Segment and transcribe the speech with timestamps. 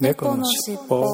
[0.00, 1.04] 猫のしっぽ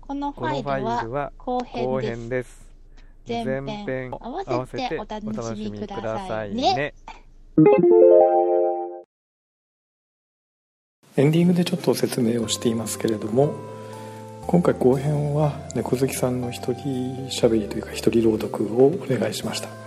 [0.00, 2.66] このファァイルは後後編です。
[3.28, 6.94] 前編前編合わせてお楽しみくださいね。
[11.16, 13.54] エンディングでちょっと説明をしていますけれども
[14.48, 19.83] 今回後編は猫好きさんの一人しゃべりというか一人朗読をお願いしました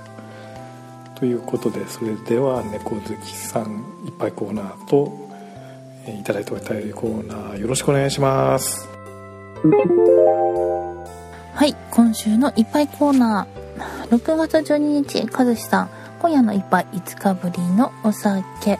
[1.20, 5.12] ということでそれでは猫好きさんいっぱいコーナーと
[6.05, 8.88] えーいただいておいたコーナーよろしくお願いします
[11.55, 14.16] はい、今週のいっぱいコーナー。
[14.16, 15.89] 6月12日、かずしさん、
[16.20, 18.77] 今夜のいっぱい5日ぶりのお酒。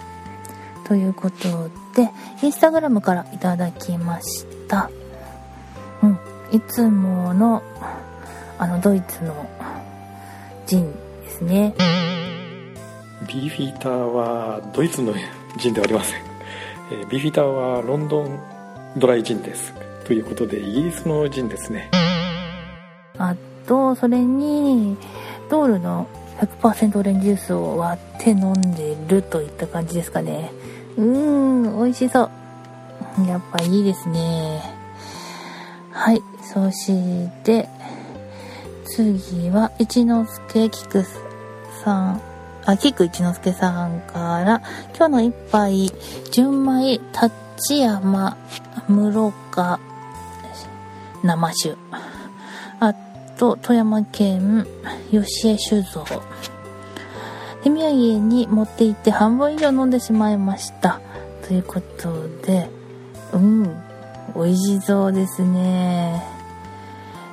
[0.88, 2.12] ということで、
[2.44, 4.92] インスタグラムからいただきました。
[6.04, 6.20] うん、
[6.52, 7.64] いつもの、
[8.60, 9.50] あの、ドイツの
[10.68, 10.94] ジン
[11.28, 11.74] ですね。
[13.28, 15.14] ビーフィーターはドイツの
[15.58, 16.22] ジンではありません、
[16.92, 18.40] えービーフィーターはロンドン
[18.96, 19.74] ドライジンです
[20.06, 21.90] ということでイギリスのジンですね
[23.18, 23.36] あ
[23.68, 24.98] と、それに、
[25.50, 26.08] ドールの
[26.40, 30.52] 100%オレンジジュースを割って飲んでるといった感じですかね。
[30.98, 32.30] うーん、美味しそ
[33.20, 33.28] う。
[33.28, 34.62] やっぱいいですね。
[35.92, 37.68] はい、そして、
[38.98, 41.06] 次は、一之輔菊
[41.84, 42.22] さん、
[42.66, 44.62] あ、菊一之輔さんから、
[44.96, 45.92] 今日の一杯、
[46.32, 48.38] 純米、立山、
[48.88, 49.80] 室賀、
[51.24, 51.76] 生酒。
[52.80, 52.94] あ
[53.38, 54.66] と、富山県
[55.12, 56.04] 吉江酒造。
[57.64, 61.02] 手土産に持って行って半分以上飲んでしまいました。
[61.48, 62.68] ということで、
[63.34, 63.64] うん、
[64.36, 66.37] 美味しそうですね。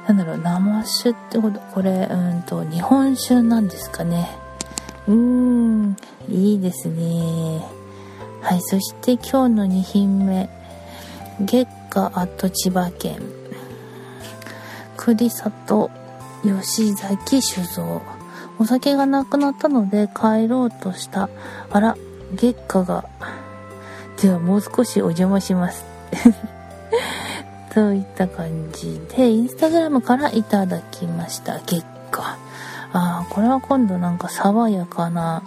[0.07, 4.37] なんだろう、生酒ってこと、これ、うんと、日本酒なんですかね。
[5.07, 5.97] うーん、
[6.29, 7.65] いいですね。
[8.41, 10.49] はい、そして今日の2品目。
[11.41, 13.45] 月下あと千葉県。
[14.97, 15.91] 栗里
[16.43, 18.03] 吉崎酒造
[18.59, 21.29] お酒がなくなったので帰ろうとした
[21.71, 21.97] あら
[22.35, 23.05] 月下が
[24.21, 25.85] ではもう少しお邪魔します
[27.75, 32.39] といった感じでインスタグラムからいただきました月下
[32.93, 35.43] あーこれは今度なんか爽やかな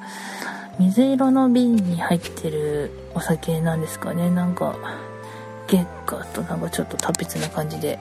[0.79, 4.29] 水色の瓶に入ってるお酒なんですかね。
[4.29, 4.75] なんか
[5.67, 7.97] 月下となんかちょっと達筆な感じで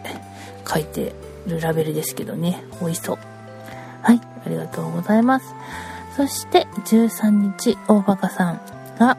[0.68, 1.14] 書いて
[1.46, 2.62] るラベルですけどね。
[2.80, 3.18] 美味しそう。
[4.02, 5.54] はいありがとうございます。
[6.16, 8.60] そして13日大バカさん
[8.98, 9.16] が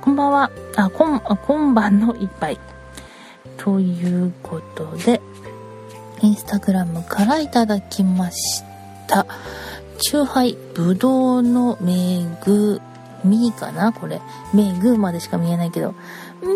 [0.00, 0.50] こんばんは。
[0.76, 2.60] あこんあ今晩の一杯。
[3.62, 5.20] ということで
[6.22, 8.62] インスタグラムからいただきまし
[9.06, 9.26] た。
[9.98, 12.80] チューハイぶどうのめぐ
[13.22, 13.92] みかな？
[13.92, 14.20] これ。
[14.54, 15.94] めぐまでしか見えないけど。
[16.42, 16.48] うー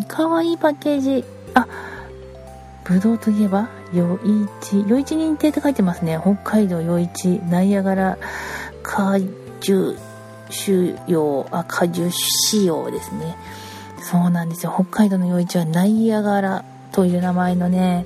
[0.00, 1.24] んかわいいパッケージ。
[1.54, 1.66] あ
[2.84, 4.18] ぶどうといえば、余
[4.60, 4.84] 市。
[4.86, 6.18] 余市認定って書いてますね。
[6.20, 8.18] 北海道余市、ナイアガラ。
[8.82, 9.18] 果
[9.60, 9.96] 樹
[10.50, 13.36] 種用、あ、果樹仕様ですね。
[14.02, 14.72] そうなんですよ。
[14.74, 18.04] 北海道の余市はナイアガラという名前のね、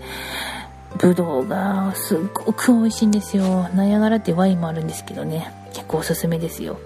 [0.98, 3.68] ぶどうがすっごく美味しいんですよ。
[3.74, 5.52] ナイアガラってワインもあるんですけどね。
[5.72, 6.78] 結構おすすめですよ。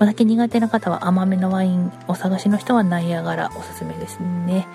[0.00, 4.66] お酒苦手な方は甘めのワインお探しの人はナイアガラおすすめですね。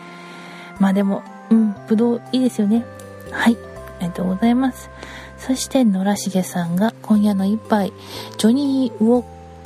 [0.80, 2.86] まあでも、うん、ぶどういいですよね。
[3.32, 3.58] はい、
[4.00, 4.90] ありがとうございます。
[5.38, 7.92] そして、野良重さんが今夜の一杯、
[8.38, 9.26] ジョニーウォ・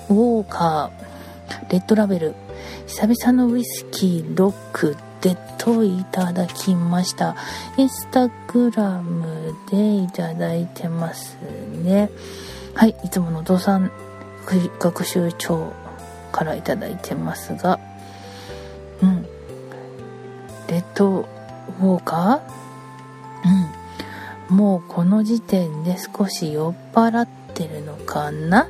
[0.09, 2.35] ウォーカー、レッドラベル、
[2.87, 7.35] 久々のウイスキーロックでといただきました。
[7.77, 11.37] インスタグラムでいただいてます
[11.83, 12.09] ね。
[12.75, 13.91] はい、いつもの土産
[14.79, 15.73] 学習帳
[16.31, 17.79] からいただいてますが、
[19.01, 19.23] うん。
[20.67, 24.49] レッドウォーカー？
[24.49, 24.57] うん。
[24.57, 28.67] もうこの時点で少し酔っ払ってるのかな？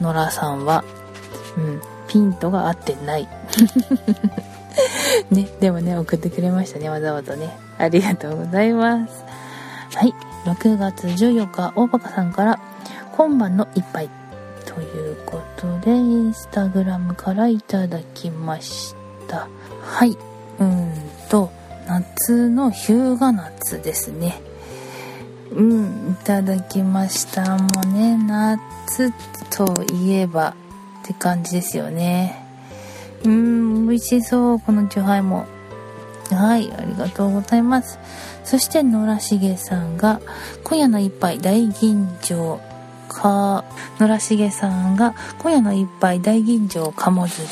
[0.00, 0.84] ノラさんは。
[1.58, 1.82] うん。
[2.08, 3.28] ピントが合ってない。
[5.30, 7.56] ね、でもね、送ってくれましたね、わざわざね。
[7.78, 9.24] ありがとうございます。
[9.94, 10.14] はい。
[10.44, 12.58] 6月14日、大バカさんから、
[13.16, 14.08] 今晩の一杯。
[14.64, 18.94] ということで、インスタグラムからいただきまし
[19.26, 19.48] た。
[19.82, 20.16] はい。
[20.60, 20.92] うん
[21.28, 21.50] と、
[21.86, 24.40] 夏の日向夏ですね。
[25.50, 27.56] うん、いただきました。
[27.56, 29.12] もうね、夏
[29.50, 30.54] といえば
[31.08, 32.44] って感じですよね。
[33.24, 35.46] うん、美味しそう、このチューハイも。
[36.30, 37.98] はい、ありがとうございます。
[38.44, 40.20] そして、野良重さんが、
[40.64, 42.58] 今夜の一杯大吟醸
[43.08, 43.64] か
[43.98, 47.46] 野良重さんが今夜の一杯大吟醸鴨汁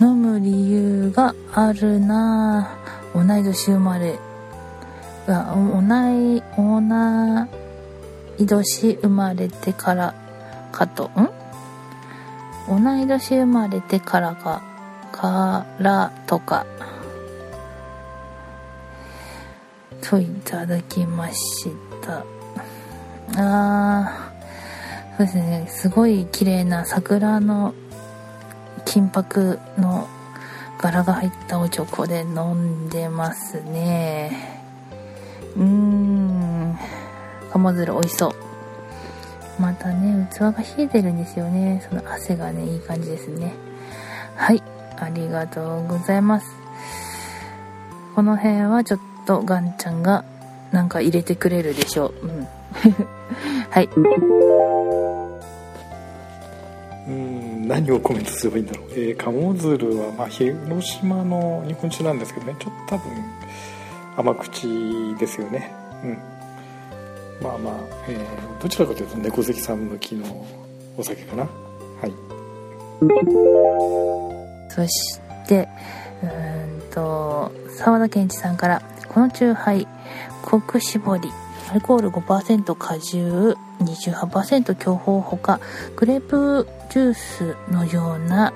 [0.00, 2.76] 飲む理由があるな
[3.14, 4.18] 同い年生まれ
[5.28, 5.80] あ同
[6.36, 6.80] い同
[8.36, 10.14] い年生まれてから
[10.72, 11.39] かとん
[12.70, 14.62] 同い年生まれてからか
[15.10, 16.64] からとか
[20.00, 21.68] といただきまし
[22.00, 22.24] た。
[23.36, 25.66] あーそうですね。
[25.68, 27.74] すごい綺麗な桜の
[28.84, 30.08] 金箔の
[30.78, 34.62] 柄が入ったおチョコで飲んでますね。
[35.56, 36.78] うーん。
[37.50, 38.49] 鴨汁美味しそう。
[39.60, 41.86] またね器が冷えてるんですよね。
[41.88, 43.52] その汗がねいい感じですね。
[44.34, 44.62] はい
[44.96, 46.46] ありがとうございます。
[48.14, 50.24] この辺はちょっとガンちゃんが
[50.72, 52.26] なんか入れてくれるでしょう。
[52.26, 52.48] うん。
[53.70, 53.88] はい。
[57.08, 62.56] うん何をコメントすればいいんだろう、えー、鴨鶴は、まあ、広島の日本酒なんですけどね。
[62.58, 63.12] ちょっと多分
[64.16, 65.72] 甘口ですよね。
[66.04, 66.39] うん。
[67.40, 67.74] まあまあ、
[68.08, 70.46] えー、どちらかというと猫好きさん向きの
[70.96, 71.44] お酒かな。
[71.44, 72.12] はい。
[74.68, 75.68] そして
[76.22, 79.88] うんと沢田健一さんからこの酎ハイ
[80.42, 81.30] コク絞り
[81.70, 85.60] アルコール5%果汁28%強法ほか
[85.96, 88.52] グレープジュースのような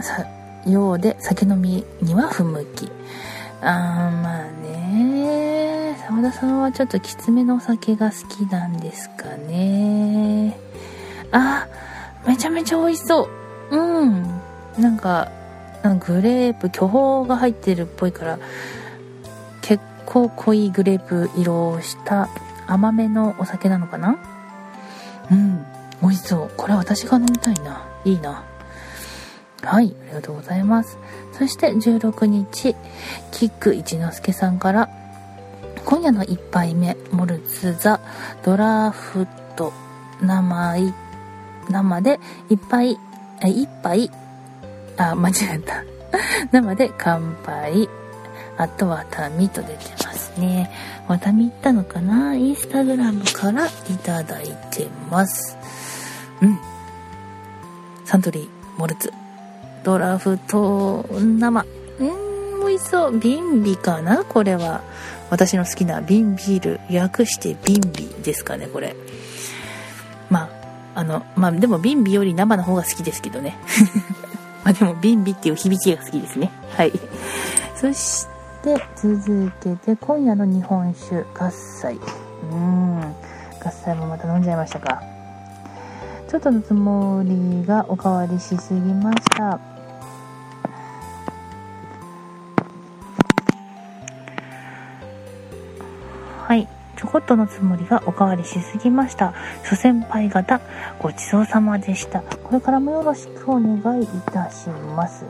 [0.00, 0.26] さ
[0.66, 2.90] ようで酒飲みには不向き。
[3.60, 5.73] あーまあね
[6.06, 10.54] 澤田さんはちょっときつめのお酒が好きなんですかね。
[11.32, 11.66] あ
[12.26, 13.28] めちゃめちゃ美味しそ
[13.70, 13.76] う。
[13.76, 14.22] うん。
[14.78, 15.30] なんか
[16.00, 18.38] グレープ巨峰が入ってるっぽいから
[19.62, 22.28] 結構濃いグレープ色をした
[22.66, 24.18] 甘めのお酒なのかな？
[25.30, 25.64] うん。
[26.02, 26.50] 美味しそう。
[26.54, 27.88] これ私が飲みたいな。
[28.04, 28.44] いいな。
[29.62, 29.96] はい。
[30.02, 30.98] ありがとうございます。
[31.32, 32.76] そして16日
[33.32, 34.90] キック一之輔さんから
[35.84, 38.00] 今夜の1杯目モルツザ
[38.42, 39.26] ドラフ
[39.56, 39.72] ト
[40.20, 40.94] 生
[41.68, 42.98] 生で1杯
[43.40, 44.10] 1杯？
[44.96, 45.84] あ間違えた
[46.52, 47.88] 生で乾杯
[48.56, 50.70] あとはタミと出てますね。
[51.08, 52.34] ワタミ行ったのかな？
[52.34, 53.70] インスタグラムからい
[54.02, 55.56] ただいてます。
[56.40, 56.58] うん。
[58.04, 58.48] サントリー、
[58.78, 59.12] モルツ、
[59.82, 61.66] ドラフト生。
[61.98, 63.18] うん、美味しそう。
[63.18, 64.24] ビビかな？
[64.24, 64.82] これは。
[65.34, 66.80] 私の好きなビビール。
[66.88, 68.94] 略してビンビですかね、これ。
[70.30, 70.48] ま
[70.94, 73.56] あ、あの、まあでもビンビより生の方が好きですけどね。
[74.62, 76.52] まあでもビンビっていう響きが好きですね。
[76.76, 76.92] はい。
[77.74, 78.28] そし
[78.62, 81.98] て、続けて今夜の日本酒合菜
[82.52, 85.02] うん合菜もまた飲んじゃいましたか
[86.28, 89.58] ちょっとのつもりがおかわりしすぎました
[96.46, 96.68] はい。
[96.96, 99.32] ちょこっとのつもりがおかわりしすぎました。
[99.64, 100.60] 諸先輩方
[101.00, 102.20] ごちそうさまでした。
[102.20, 105.24] これからもよろしくお願いいたします。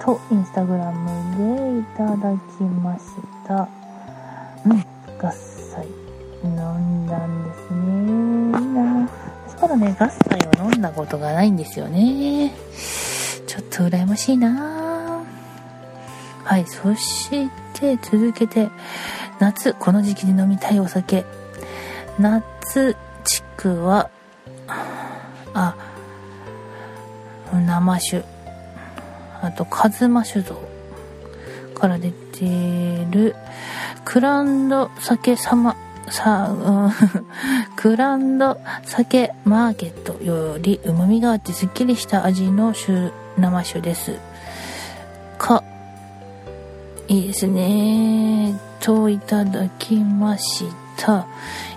[0.00, 3.04] とインスタグラムでいただきまし
[3.46, 3.68] た。
[4.66, 4.84] うん。
[5.22, 5.86] 合菜
[6.42, 8.60] 飲んだんですね。
[8.60, 9.08] いいな
[9.46, 12.52] 私からね合菜を飲んだことがないんですよね。
[13.46, 15.22] ちょっと羨ましいな。
[16.42, 16.66] はい。
[16.66, 17.48] そし
[17.78, 18.68] て続けて
[19.40, 21.24] 夏この時期に飲みたいお酒
[22.18, 24.10] 夏地区は
[25.54, 25.74] あ
[27.52, 28.24] 生酒
[29.42, 30.60] あと、カズマ酒造
[31.74, 33.34] から出てる、
[34.04, 35.76] クランド酒様、
[36.10, 36.92] さ、うん、
[37.76, 44.18] クランド酒マーケットより旨味があってすっきりした味の酒生酒です。
[45.38, 45.62] か、
[47.10, 48.54] いいですね。
[48.78, 51.26] といただきました。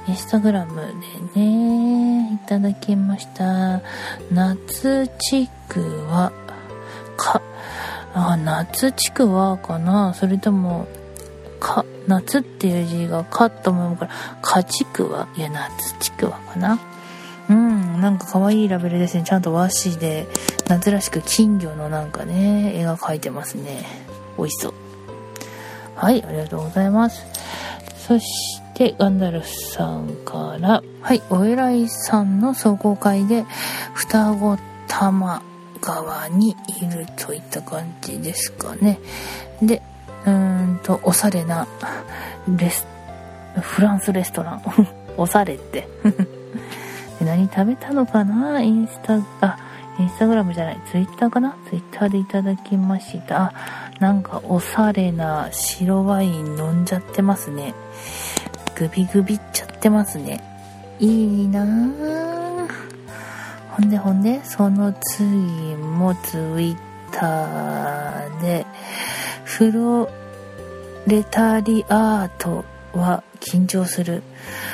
[0.07, 0.93] インスタグラム
[1.33, 3.81] でね、いただきました。
[4.31, 6.31] 夏地区は、
[7.17, 7.41] か、
[8.13, 10.85] あ、夏ちくわかなそれとも、
[11.59, 14.11] か、夏っていう字がかと思うから、
[14.43, 16.79] かちくわいや、夏ちくわかな
[17.49, 19.23] うん、なんか可愛いラベルですね。
[19.23, 20.27] ちゃんと和紙で、
[20.67, 23.83] 夏らしく金魚のなんかね、絵が描いてますね。
[24.37, 24.82] 美味しそう。
[26.03, 27.25] はい、ありがとうございます。
[27.95, 33.45] そして、ガンダルフさんから、はい、お偉いさんの壮行会で、
[33.93, 34.57] 双子
[34.89, 35.41] 玉
[35.79, 38.99] 側にいるといった感じですかね。
[39.61, 39.81] で、
[40.25, 41.65] うーんと、おしゃれな
[42.49, 42.85] レス、
[43.61, 44.61] フランスレストラン
[45.15, 45.87] 押されって。
[47.23, 48.59] 何食べたのかな？
[48.59, 49.57] インスタ、あ、
[49.97, 51.55] インスタグラムじゃない、ツイッターかな？
[51.69, 53.53] ツイッターでいただきました。
[54.03, 57.73] なんかおしゃれな白ワイン飲んじゃってますね。
[58.77, 60.43] グビグビっちゃってますね。
[60.99, 62.67] いいなぁ。
[63.71, 65.25] ほんでほんで、その次
[65.77, 66.77] もツイッ
[67.13, 68.65] ターで、
[69.45, 70.09] フロ
[71.07, 74.21] レタリアートは緊張する。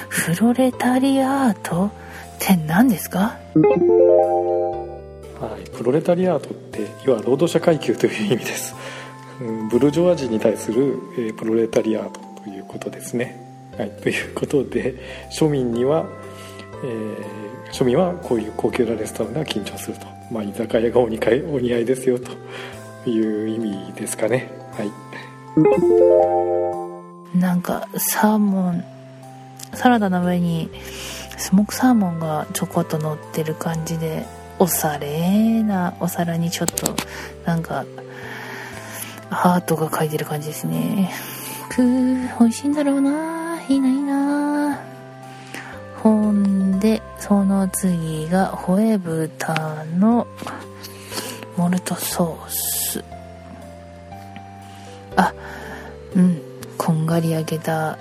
[0.07, 1.91] フロレタリアートっ
[2.39, 3.38] て何ですか？
[5.39, 8.74] はい、プロレタリアートって要は労働者階級という意味です、
[9.39, 13.39] ブルジョワジーに対する、えー、プロレタリアートということですね、
[13.77, 14.96] はい、ということで
[15.31, 16.05] 庶民には、
[16.84, 22.31] えー、庶民はこういう高級なレストランが緊張すると、まあ、居酒屋がお似合いお似合いですよと
[23.10, 24.51] いう意味ですかね。
[24.74, 24.91] はい。
[27.38, 28.84] なんかサーモン
[29.74, 30.69] サラダの上に
[31.38, 34.25] スモークサーモンがちょこっと乗ってる感じで
[34.58, 36.96] おしゃれなお皿にちょっと
[37.46, 37.86] なんか
[39.29, 41.12] ハートが書いてる感じですね。
[41.69, 43.62] くー美味しいんだろうな。
[43.63, 44.79] いいないいな。
[46.03, 50.27] ほんでその次がホエ豚の
[51.57, 53.03] モルトソース。
[55.15, 55.33] あ
[56.15, 56.41] うん。
[56.77, 57.98] こんがり焼けた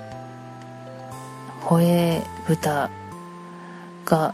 [1.61, 2.89] ホエ豚
[4.05, 4.33] が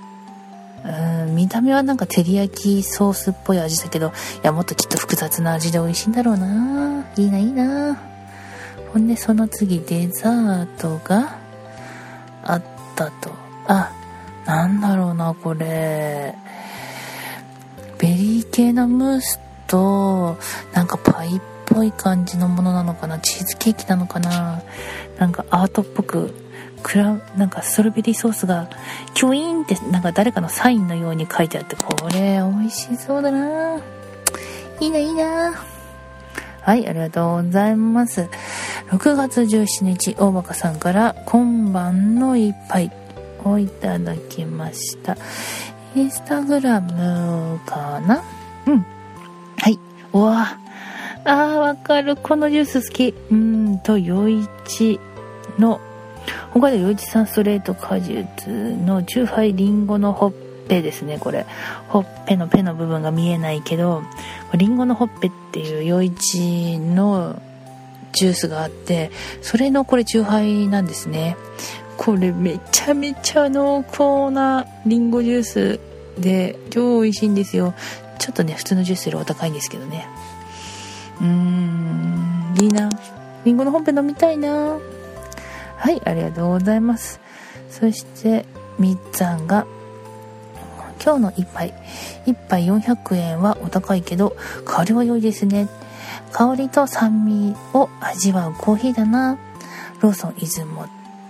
[0.86, 4.12] うん見た目はなんか照り焼きソースっぽい味だけどい
[4.44, 7.06] やもっときっと複雑な味で美味しいんだろうな。
[7.18, 7.98] いいないいな。
[8.94, 11.38] ほんでその次デザートが
[12.44, 12.64] あっ
[12.96, 13.32] たと。
[13.68, 13.92] あ
[14.46, 16.36] なんだろうなこれ。
[17.98, 20.38] ベリー系のムースと
[20.74, 23.20] なんかパイっぽい感じのものなのかな。
[23.20, 24.62] チーズケーキなのかな。
[25.18, 26.45] なんかアートっぽく
[26.88, 28.70] クラなんかストロベリーソースが
[29.16, 33.80] キュイーンってなんか誰かのサインのように書いてあってこれ美味しそうだな
[34.80, 35.56] いいないいな
[36.62, 38.30] はい、ありがとうございます。
[38.90, 42.92] 6月17日、大バカさんから今晩の一杯
[43.44, 45.18] をいただきました。
[45.96, 48.24] インスタグラムかな？
[48.68, 48.86] うん。
[49.58, 49.80] はい。
[50.14, 50.58] うわ
[51.24, 52.16] あー、わかる。
[52.16, 53.14] このジュース好き。
[53.32, 55.00] うんと、余一
[55.58, 55.80] の
[56.52, 58.48] 他で洋一さんストレート果実
[58.86, 60.34] のチューハイリンゴのほっ
[60.68, 61.46] ぺですね、これ。
[61.88, 64.04] ほっぺのペの部分が見えないけど、
[64.54, 67.42] リンゴのほっぺっていう洋一の
[68.14, 71.38] ジュースがあって、それのこれチューハイなんですね。
[71.98, 75.80] これめちゃめちゃ濃厚なリンゴジュース
[76.20, 77.74] で超美味しいんですよ。
[78.18, 80.08] ちょっとね、普通のジュースよりお高いんですけどね。
[81.22, 82.90] うーん、いいな。
[83.44, 84.78] リンゴのほっぺ飲みたいな。
[85.78, 87.20] はい、ありがとうございます。
[87.70, 88.46] そして、
[88.80, 89.66] みっつぁんが、
[91.04, 91.74] 今日の一杯。
[92.26, 95.68] 一杯400円はお高いけど、香りは良いですね。
[96.32, 99.38] 香りと酸味を味わうコーヒーだな。
[100.02, 100.88] ローソン出雲、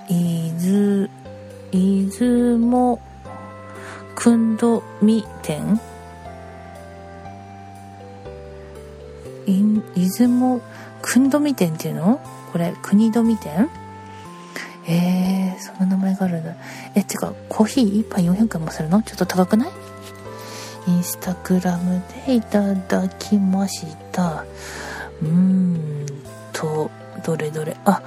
[0.09, 1.09] 出、
[1.71, 2.99] 出雲、
[4.15, 5.79] くんどみ店
[9.45, 10.61] 出雲、
[11.01, 12.19] くんどみ店っていうの？
[12.51, 13.69] これ、国富店？
[14.87, 16.55] えー、そんな名前があるんだ。
[16.93, 19.01] え、てか、コーヒー1杯400円もするの？
[19.01, 19.71] ちょっと高くない？
[20.87, 24.45] インスタグラムでいただきました。
[25.21, 26.05] うーん
[26.53, 26.91] と、
[27.25, 27.75] どれどれ？
[27.85, 28.03] あ、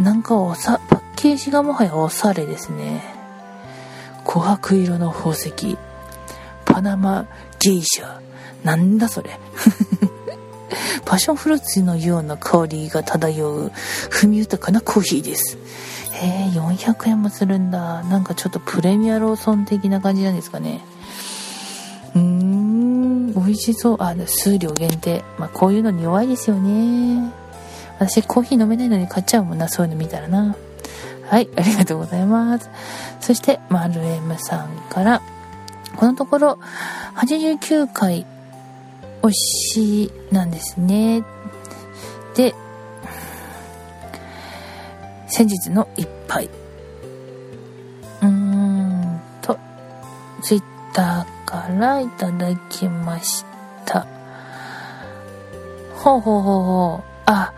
[0.00, 3.02] なんかおさ、パッケージがもはやおしゃれですね。
[4.24, 5.76] 琥珀色の宝石。
[6.64, 7.26] パナマ
[7.60, 8.20] ゲイシャ。
[8.64, 9.38] なんだそれ？
[11.04, 13.72] パッションフルーツのような香りが漂う、
[14.10, 15.58] 踏み豊かなコーヒーです。
[16.14, 18.02] へえ、400円もするんだ。
[18.04, 20.80] なんかちょっとプレミアローソン的な感じなんですかね。
[22.14, 23.96] うーん、美味しそう。
[24.00, 25.24] あ、数量限定。
[25.38, 27.32] まあ、こういうのに弱いですよね。
[27.98, 30.56] 私コーヒー飲めないのに買っちゃうもんな、そういうの見たらな。
[31.26, 32.70] はい、ありがとうございます。
[33.20, 35.20] そして、マルエムさんから、
[35.96, 36.58] このところ、
[37.16, 38.26] 89回
[39.22, 41.24] 推しなんですね。
[42.36, 42.54] で、
[45.36, 46.48] 先日の一杯。
[48.22, 49.58] うーんと、
[50.44, 50.62] ツイッ
[50.92, 53.44] ターからいただきまし
[53.84, 54.06] た。
[55.96, 57.10] ほうほうほうほう。
[57.26, 57.52] あ、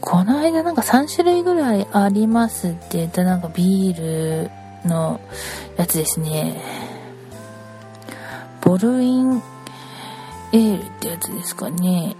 [0.00, 4.50] この間なんか3種類ぐらいありますって言ったなんかビール
[4.88, 5.20] の
[5.76, 6.58] やつですね。
[8.62, 9.42] ボルイン
[10.52, 12.16] エールってやつですかね。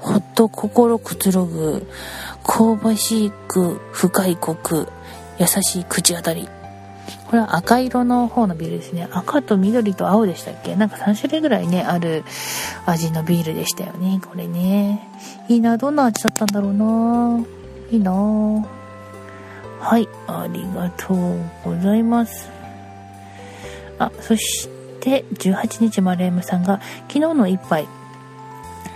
[0.00, 1.86] ほっと心くつろぐ
[2.46, 4.88] 香ばしく深いコク
[5.38, 6.48] 優しい口当たり。
[7.26, 9.08] これは赤色の方のビールですね。
[9.10, 10.76] 赤と緑と青でしたっけ？
[10.76, 12.24] なんか3種類ぐらいねある
[12.86, 14.20] 味のビールでしたよね。
[14.24, 15.08] これね。
[15.48, 17.44] いいなどんな味だったんだろうな。
[17.90, 18.12] いいな。
[18.12, 22.48] はいありがとうございます。
[23.98, 24.68] あそし
[25.00, 27.88] て18日マレームさんが昨日の一杯。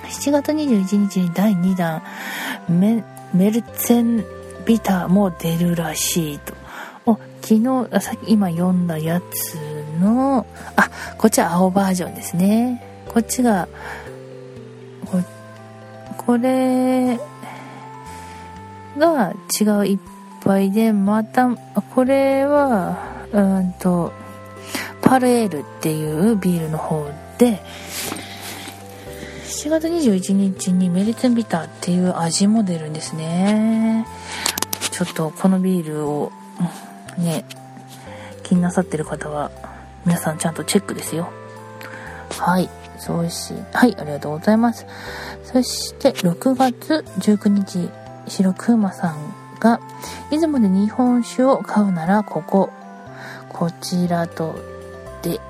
[0.08, 2.02] 7月21日に第2弾
[3.34, 4.24] メルツェン
[4.64, 6.54] ビターも出るらしいと。
[7.06, 9.54] お昨日さっき今読んだやつ
[10.00, 10.46] の
[10.76, 12.82] あこっちは青バージョンですね。
[13.08, 13.68] こっちが
[15.06, 15.18] こ
[16.18, 17.18] これ
[18.98, 20.00] が違う一
[20.44, 21.48] 杯でまた
[21.94, 22.98] これは
[23.32, 24.12] うんと
[25.00, 27.60] パルエールっていうビールの方で
[29.50, 34.06] 7月21日にメリツンビターっていう味も出るんですね。
[34.92, 36.30] ちょっとこのビールを
[37.18, 37.44] ね
[38.44, 39.50] 気になさってる方は
[40.06, 41.32] 皆さんちゃんとチェックですよ。
[42.38, 44.86] はいそうしはいありがとうございます。
[45.42, 47.90] そして6月19日
[48.28, 49.80] 白くまさんが
[50.30, 52.70] 出雲で日本酒を買うならここ
[53.48, 54.54] こちらと
[55.22, 55.40] で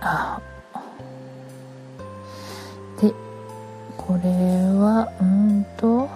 [0.00, 0.40] あ
[4.06, 6.10] これはうんと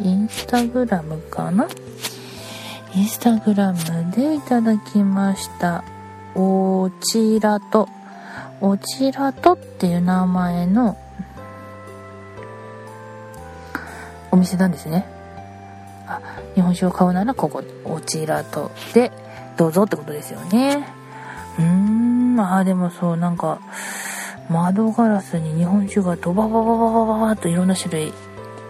[0.00, 1.66] インスタグラムかな？
[2.94, 3.78] インスタグラム
[4.12, 5.82] でいただきました。
[6.34, 7.88] おちらと。
[8.60, 10.96] おちらとっていう名前の
[14.30, 15.04] お店なんですね。
[16.06, 16.20] あ
[16.54, 19.10] 日本酒を買うならここおちらとで
[19.56, 20.86] どうぞってことですよね。
[21.58, 23.60] うーんああでもそうなんか
[24.52, 28.12] 窓ガラスに日本酒がドバババババババっといろんな種類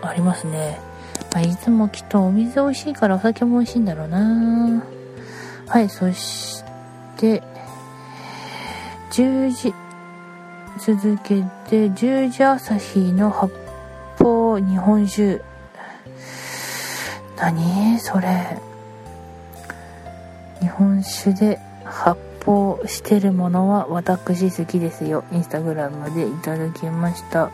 [0.01, 0.79] ありますね、
[1.33, 4.85] まあ、いつもきっとお水美味しいからお酒も美味しいんだろうな
[5.67, 6.63] はいそし
[7.17, 7.43] て
[9.11, 9.75] 10時
[10.79, 13.53] 続けて10時朝日の発
[14.21, 15.41] 泡日本酒
[17.37, 18.57] 何それ
[20.61, 25.25] 日本酒で発泡してるものは私好きですよ。
[25.33, 27.51] インスタグラムでいただきました。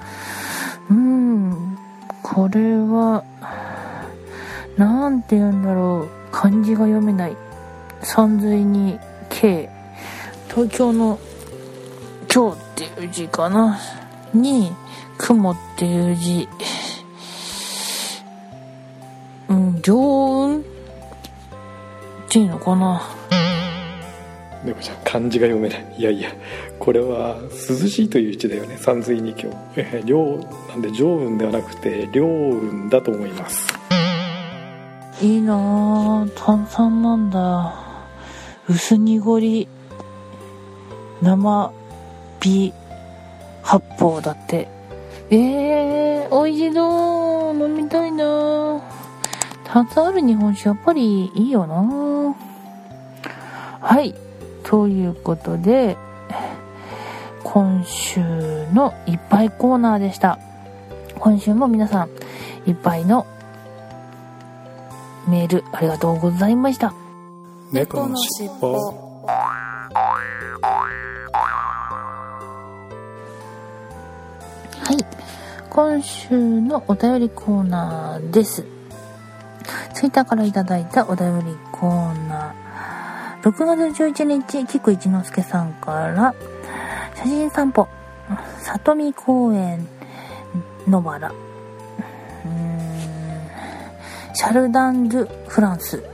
[0.90, 1.78] うん。
[2.22, 3.24] これは
[4.76, 6.32] 何て言うんだろう。
[6.32, 7.36] 漢字が読めない。
[8.02, 8.98] 山水に
[9.28, 9.68] K
[10.48, 11.18] 東京の
[12.32, 12.60] 今日っ
[12.94, 13.78] ていう字かな。
[14.32, 14.72] に
[15.18, 16.48] 雲っていう字。
[19.48, 20.62] うん常雲っ
[22.28, 23.17] ていうのかな。
[24.64, 25.94] 猫ちゃん漢字が読めない。
[25.98, 26.30] いやいや
[26.78, 28.76] これは涼しいという字だよね。
[28.78, 33.66] 山水二教え涼なんで上雲ではなくて涼雲だと思います。
[35.20, 37.74] いいなぁ炭酸なんだ。
[38.68, 39.68] 薄濁り
[41.22, 41.72] 生
[42.40, 42.72] 火
[43.62, 44.68] 発泡だって。
[45.30, 48.80] えー、おいしそう飲みたいな
[49.62, 52.34] 炭酸ある日本酒やっぱりいいよな
[53.80, 54.14] はい。
[54.68, 55.96] ということで
[57.42, 58.20] 今週
[58.74, 60.38] のいっぱいコーナーでした。
[61.18, 62.10] 今週も皆さん
[62.68, 63.26] いっぱいの
[65.26, 66.92] メールありがとうございました。
[67.72, 68.74] 猫のしっぽ。
[68.76, 69.72] は
[74.92, 74.96] い。
[75.70, 78.66] 今週のお便りコーナーです。
[79.94, 82.67] ツイッターからいただいたお便りコーナー
[83.48, 86.34] 6月11日菊一之輔さんから
[87.14, 87.88] 写真散歩
[88.60, 89.88] 里見公園
[90.86, 93.48] 野原うーん。
[94.34, 96.04] シャルダン・ドゥ・フランス。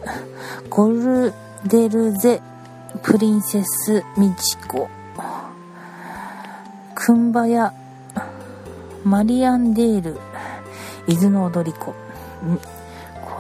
[0.70, 1.35] ゴル
[1.66, 2.40] デルゼ・
[3.03, 4.88] プリンセス・ミチコ。
[6.94, 7.75] クンバヤ
[9.03, 10.20] マリアンデール
[11.09, 11.97] 伊豆の踊り子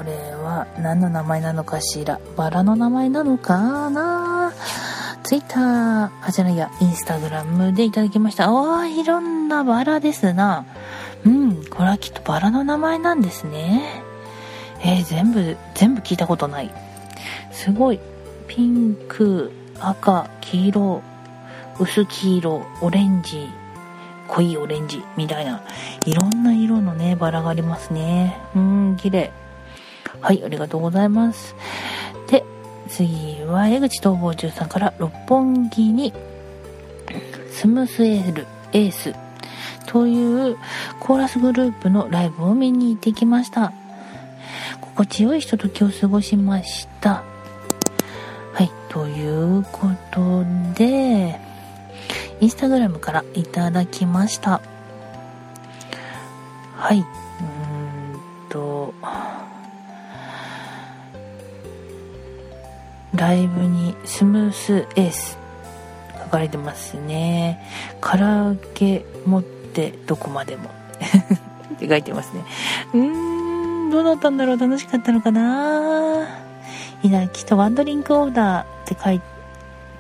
[0.04, 2.20] これは何の名前なのかしら？
[2.36, 4.52] バラの名前なのかな？
[5.22, 8.52] ツイッターあじゃないやインスタグラムでいただきました。
[8.52, 10.66] おーいろんなバラですな。
[11.24, 14.02] うんこれはきっとバラの名前なんですね。
[14.82, 16.70] えー、全部全部聞いたことない。
[17.50, 18.00] すごい。
[18.46, 21.02] ピンク赤黄色
[21.80, 23.48] 薄黄色オレンジ
[24.28, 25.62] 濃いオレンジみたいな。
[26.04, 28.38] いろんな色のねバラがありますね。
[28.54, 29.32] うん綺麗。
[30.20, 31.54] はいありがとうございます
[32.28, 32.44] で
[32.88, 36.12] 次は江口逃亡中さんから六本木に
[37.50, 39.14] スムースエールエース
[39.86, 40.56] という
[41.00, 43.72] コーラスグループのライブを見に行ってきました
[44.80, 47.22] 心地よいひとときを過ごしました
[48.54, 50.44] はいということ
[50.76, 51.40] で、
[52.40, 54.60] インスタグラムからいただきました。
[56.76, 57.00] はい。
[57.00, 58.94] うーんと、
[63.14, 65.38] ライブにスムースエース
[66.24, 67.64] 書かれてますね。
[68.00, 70.70] カラオケ持ってどこまでも
[71.74, 72.44] って書いてますね。
[72.92, 76.26] うーん、どうだったんだろう楽しかったのかな
[77.02, 79.20] いいな、きっとワンドリンクオーダーって書い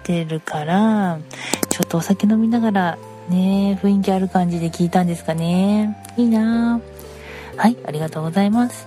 [0.02, 1.18] てるから、
[1.68, 2.98] ちょっとお酒飲みながら
[3.28, 5.96] ね、雰囲気ある感じで聞いたんですかね。
[6.16, 6.80] いいな
[7.56, 8.86] はい、ありがとうございます。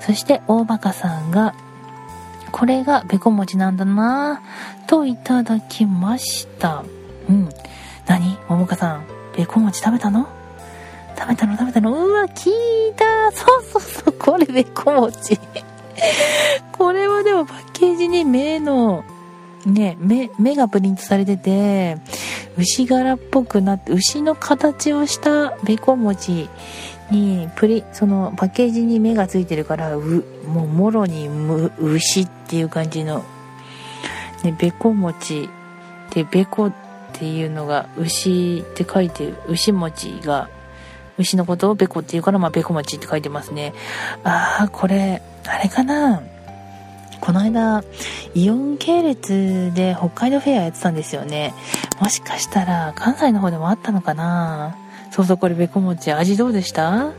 [0.00, 1.54] そして、大バカさんが、
[2.50, 4.42] これがべこ餅なんだな。
[4.84, 6.84] ぁといただきました。
[7.28, 7.48] うん。
[8.06, 8.36] 何？
[8.48, 9.04] 大バカさん、
[9.36, 10.28] べこ餅食べたの？
[11.16, 11.56] 食べたの？
[11.56, 12.06] 食べたの？
[12.06, 13.32] うわ、聞いた。
[13.32, 15.38] そうそうそう、これべこ餅。
[16.72, 19.04] これはでもパッケージに目の、
[19.66, 21.98] ね、目、目がプリントされてて、
[22.56, 26.48] 牛柄っぽくなって、牛の形をしたべこ餅
[27.10, 30.00] に、プリ、そのパッケージに目がついてるから、う、
[30.46, 33.24] もうもろにむ牛っていう感じの、
[34.42, 35.48] ね、べこ餅
[36.14, 36.72] で、べこっ
[37.12, 40.48] ていうのが牛って書いてる、牛餅が、
[41.18, 43.74] 牛のことをべこっていうから、まあ、べこ餅って書いてますね。
[44.24, 46.22] ああ、これ、あれかな？
[47.20, 47.84] この間、
[48.34, 51.52] イオン系列で北海道フェアやってたんですよね。
[52.00, 54.78] もしかしたら、関西の方でもあったのかな？
[55.10, 57.12] そうそう、これべこ餅、味どうでした？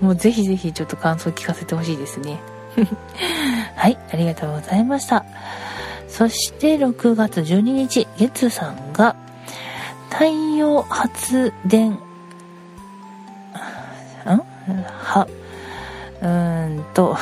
[0.00, 2.40] もうぜひぜひちょっと感想聞かせてほしいですね。
[3.76, 5.24] はい、ありがとうございました。
[6.08, 9.14] そして6月12日、月さんが、
[10.10, 10.24] 太
[10.56, 11.98] 陽発電、ん？
[14.24, 15.26] は、
[16.20, 17.16] うーんと、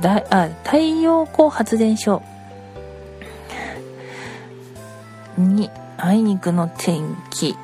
[0.00, 2.22] だあ太陽光発電所
[5.36, 7.56] にあいにくの天気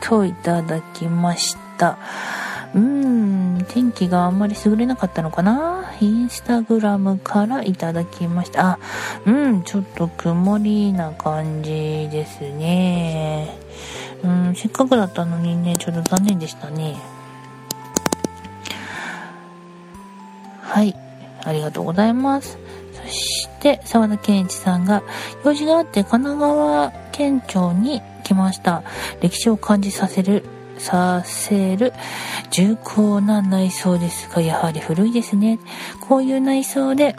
[0.00, 1.98] といただきました。
[2.74, 5.92] うーん天気があんまり優れなかったのかな？
[6.00, 8.72] インスタグラムからいただきました。
[8.72, 8.78] あ
[9.26, 13.56] うんちょっと曇りな感じですね。
[14.22, 16.96] うんせっかくだったのにねちょっと残念でしたね。
[20.60, 20.94] はい
[21.44, 22.58] ありがとうございます。
[22.92, 25.02] そして、沢田健一さんが、
[25.44, 28.82] 用事があって神奈川県庁に来ました。
[29.20, 30.44] 歴史を感じさせる、
[30.78, 31.92] させる、
[32.50, 35.58] 重厚な内装ですが、やはり古いですね。
[36.00, 37.16] こういう内装で、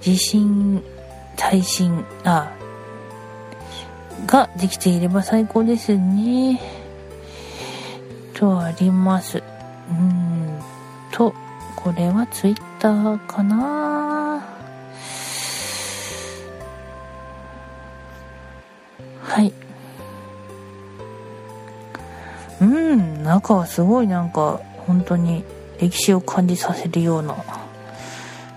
[0.00, 0.82] 地震、
[1.36, 2.52] 耐震、あ、
[4.26, 6.60] ができていれば最高ですね。
[8.34, 9.42] とあります。
[9.90, 10.58] うん
[11.12, 11.32] と、
[11.76, 14.42] これはツイッターかな
[19.22, 19.63] はい
[22.64, 25.44] うん中はすごいなんか本当に
[25.80, 27.34] 歴史を感じさせるような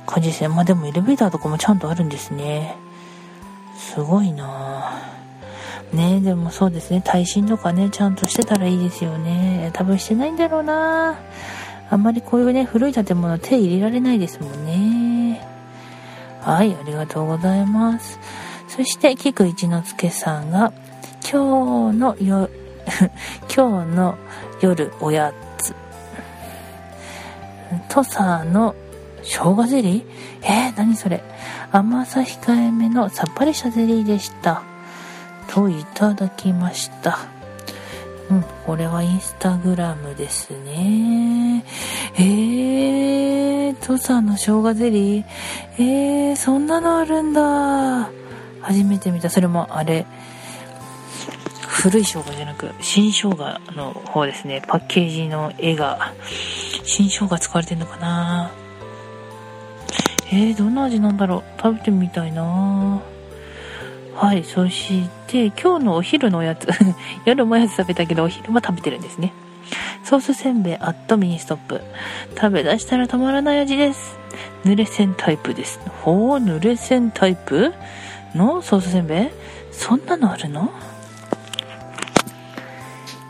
[0.05, 0.47] 感じですね。
[0.47, 2.75] まあでもエレベーターとかもちゃんとあるんですね。
[3.75, 5.01] すごいな。
[5.93, 7.01] ねでもそうですね。
[7.03, 9.71] 耐震とかねちゃんとしてたらいいですよね。
[9.73, 11.17] 多分してないんだろうな。
[11.89, 15.41] あんまりこういうね、古い建物手入れられないですもんね。
[16.41, 18.19] はい、ありがとうございます。
[18.67, 20.73] そして、菊一之輔さんが、
[21.29, 22.49] 今日のよ、
[23.53, 24.17] 今日の
[24.61, 25.75] 夜おやつ。
[27.89, 28.75] 土佐の
[29.23, 30.05] 生姜ゼリー？
[30.43, 31.21] えー、何それ？
[31.71, 34.61] 甘さ控えめのさっぱりしたゼリーでした。
[35.49, 37.19] といただきました。
[38.29, 41.63] うん、これはインスタグラムですね。
[42.15, 45.25] えー、土佐の生姜ゼリー？
[45.77, 48.09] えー、そんなのあるんだ。
[48.61, 49.29] 初めて見た。
[49.29, 50.05] それもあれ、
[51.77, 53.37] 古い生姜じゃなく、新生姜
[53.75, 54.63] の方ですね。
[54.67, 56.11] パッケージの絵が、
[56.83, 58.51] 新生姜使われてんのかな
[60.31, 63.01] えー、どんな味なんだろう食べてみたいな
[64.15, 66.67] はい、そして、今日のお昼のおやつ、
[67.25, 69.31] 夜もおやつ食べたけど、お昼も食べてるんですね。
[70.03, 71.81] ソースせんべいアットミニストップ。
[72.35, 74.17] 食べ出したらたまらない味です。
[74.65, 75.79] 濡れせんタイプです。
[76.01, 77.71] ほう、濡れせんタイプ？
[78.33, 79.29] のソースせんべい？
[79.71, 80.71] そんなのあるの？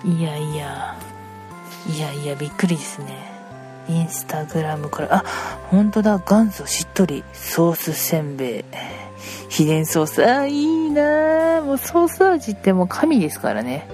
[0.06, 0.96] いやいや、
[1.88, 3.36] いやいや、びっくりですね。
[3.90, 5.24] Instagram から、あ、
[5.70, 8.66] ほんとだ、元祖しっとり、ソースせんべい。
[9.50, 10.26] 秘伝ソース。
[10.26, 13.88] あ、いいなもうソース味ってもう神ですからね。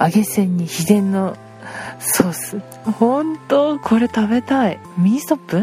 [0.00, 1.36] 揚げせんに秘伝の
[1.98, 2.60] ソース。
[2.98, 4.78] 本当これ食べたい。
[4.98, 5.58] ミニストップ？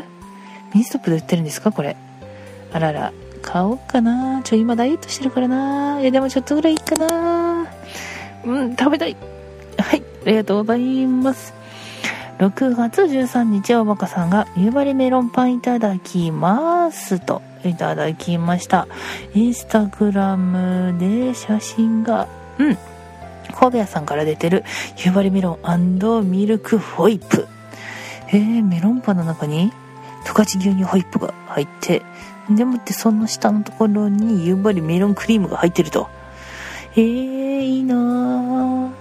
[0.73, 1.71] ミニストップで売ってるんですか？
[1.71, 1.97] これ。
[2.71, 3.13] あらら。
[3.41, 4.41] 買おうかな。
[4.43, 5.99] ちょ、今ダイエットしてるからな。
[6.01, 7.67] いや、でもちょっとぐらいいいかな。
[8.45, 9.15] うん、食べたい。
[9.77, 11.53] はい、ありがとうございます。
[12.39, 18.87] 6月13日、おばかさんが夕張メロンパンいただきますといただきました。
[19.33, 22.77] インスタグラムで写真が、うん、
[23.53, 24.63] 神戸屋さんから出てる
[24.97, 27.47] 夕張メロンミルクホイップ。
[28.29, 29.73] えー、メロンパンの中に
[30.25, 32.03] 十勝牛乳ホイップが入って、
[32.49, 36.07] でもってその下のところに夕張メロンクリームが入ってると。
[36.95, 38.91] えー、いいな。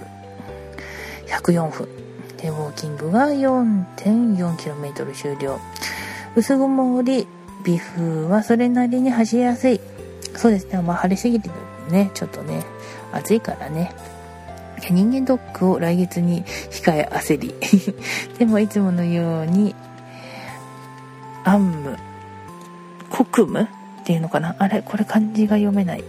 [1.27, 2.08] 104分。
[2.41, 5.59] で、ウォーキングが 4.4km 終了。
[6.37, 7.27] 薄曇り、
[7.65, 9.81] 微風はそれなりに走りやすい。
[10.37, 10.81] そうですね。
[10.81, 11.51] まあ、晴れすぎて
[11.91, 12.65] ね、ちょっとね、
[13.13, 13.93] 暑いからね。
[14.91, 17.55] 人間ドックを来月に控え焦り。
[18.39, 19.75] でもいつものように、
[21.45, 21.99] アンム、
[23.11, 23.67] 国務っ
[24.05, 26.05] ていうのかなあれこれ漢字が読めない。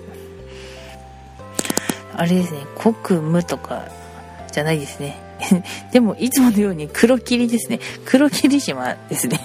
[2.15, 3.85] あれですね、国務とか
[4.51, 5.28] じゃないですね。
[5.91, 7.79] でも、いつものように黒霧ですね。
[8.05, 9.39] 黒霧島ですね。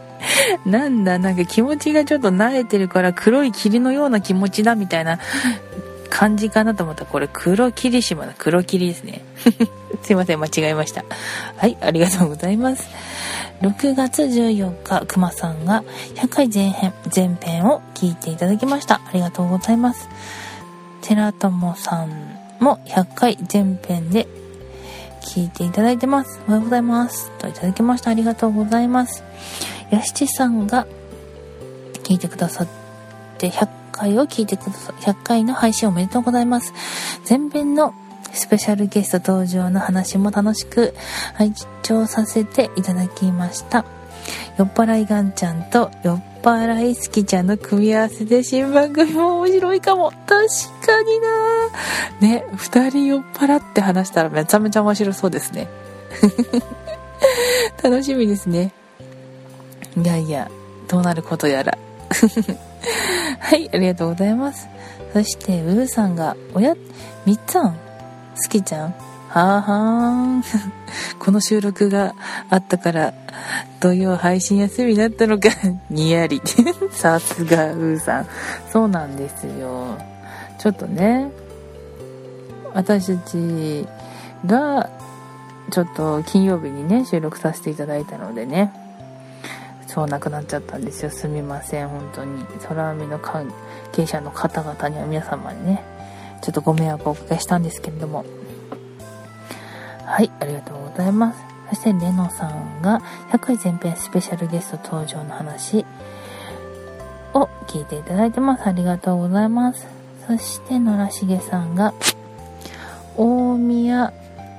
[0.66, 5.18] なんだ、なんか気持ちがちょっと慣れてるから黒い霧のような気持ちだみたいな
[6.10, 8.34] 感じかなと思ったこれ黒霧島だ。
[8.36, 9.22] 黒霧ですね。
[10.02, 11.04] すいません、間違えました。
[11.56, 12.88] はい、ありがとうございます。
[13.60, 15.84] 6月14日、くまさんが
[16.16, 18.96] 100回前編、前編を聞いていただきました。
[18.96, 20.08] ありがとうございます。
[21.00, 24.26] 寺友さんも100回前編で
[25.22, 26.40] 聞いていただいてます。
[26.46, 27.30] おはようございます。
[27.38, 28.10] といただきました。
[28.10, 29.24] ありがとうございます。
[29.90, 30.86] やしちさんが
[32.04, 32.68] 聞いてくださっ
[33.38, 36.72] て100回を聞いてくださ100回の配信おめでとうございます。
[37.28, 37.94] 前編の
[38.32, 40.94] スペシャルゲスト登場の話も楽しく
[41.34, 43.84] 拝聴させていただきました。
[44.58, 50.10] 酔っ払いガンちゃんと酔っ払い好きちゃんの組み合わせで新番組も面白いかも。
[50.10, 55.68] 確かになね、二人酔っ払って話したらめちゃめちゃ面白そうですね。
[57.82, 58.72] 楽しみですね。
[59.96, 60.50] いやいや、
[60.88, 61.76] どうなることやら。
[63.40, 64.68] はい、ありがとうございます。
[65.12, 66.74] そして、ウーさんが、おや、
[67.26, 67.78] みっつぁん好
[68.48, 68.94] きちゃん？
[69.32, 70.42] はーはーん。
[71.18, 72.14] この収録が
[72.50, 73.14] あったから、
[73.80, 75.48] 土曜配信休みだったのか、
[75.88, 76.42] にやり。
[76.92, 78.26] さすが、うーさん。
[78.70, 79.96] そうなんですよ。
[80.58, 81.30] ちょっとね、
[82.74, 83.88] 私たち
[84.44, 84.90] が、
[85.70, 88.70] ちょっと金曜日にね、収録させていただいたのでね、
[89.86, 91.10] そうなくなっちゃったんですよ。
[91.10, 92.44] すみません、本当に。
[92.68, 93.50] 空海の関
[93.92, 95.82] 係者の方々には皆様にね、
[96.42, 98.26] ちょっとご迷惑をおかけしたんですけれども、
[100.04, 101.40] はい、ありがとうございます。
[101.70, 105.86] そして、レノさんが、100回前編スペシャルゲスト登場の話
[107.32, 108.66] を聞いていただいてます。
[108.66, 109.86] ありがとうございます。
[110.26, 111.94] そして、野良しげさんが、
[113.16, 114.12] 大宮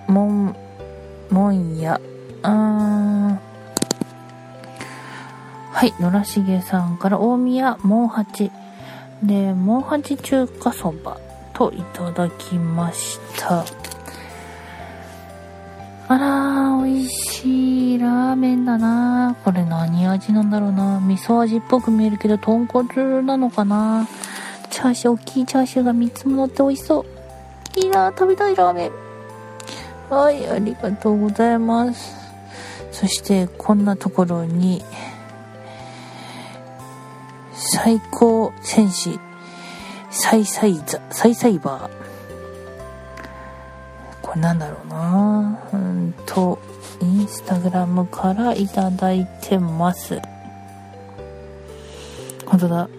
[0.07, 0.55] 門、
[1.29, 1.99] 門屋、
[2.41, 3.53] あー
[5.71, 8.51] はい、野良しげさんから大宮門八
[9.21, 11.19] で、門八中華そば
[11.53, 13.65] といただきました。
[16.13, 24.07] あら、美味しいラーメンだなこれ何味なんだろうな味噌味っぽく見えるけど、豚骨なのかな
[24.69, 27.79] チャーシュー、大きいチャーシューが3つも乗って美味しそう。
[27.79, 28.91] いいな食べたいラーメン。
[30.15, 32.15] はい、ありがとうございます。
[32.91, 34.83] そして、こんなところに、
[37.55, 39.19] 最高戦士、
[40.11, 42.02] サイサイザ、サイサイバー。
[44.33, 46.57] これなんだろうなうんと、
[46.99, 50.19] インスタグラムからいただいてます。
[52.47, 52.89] 本当だ。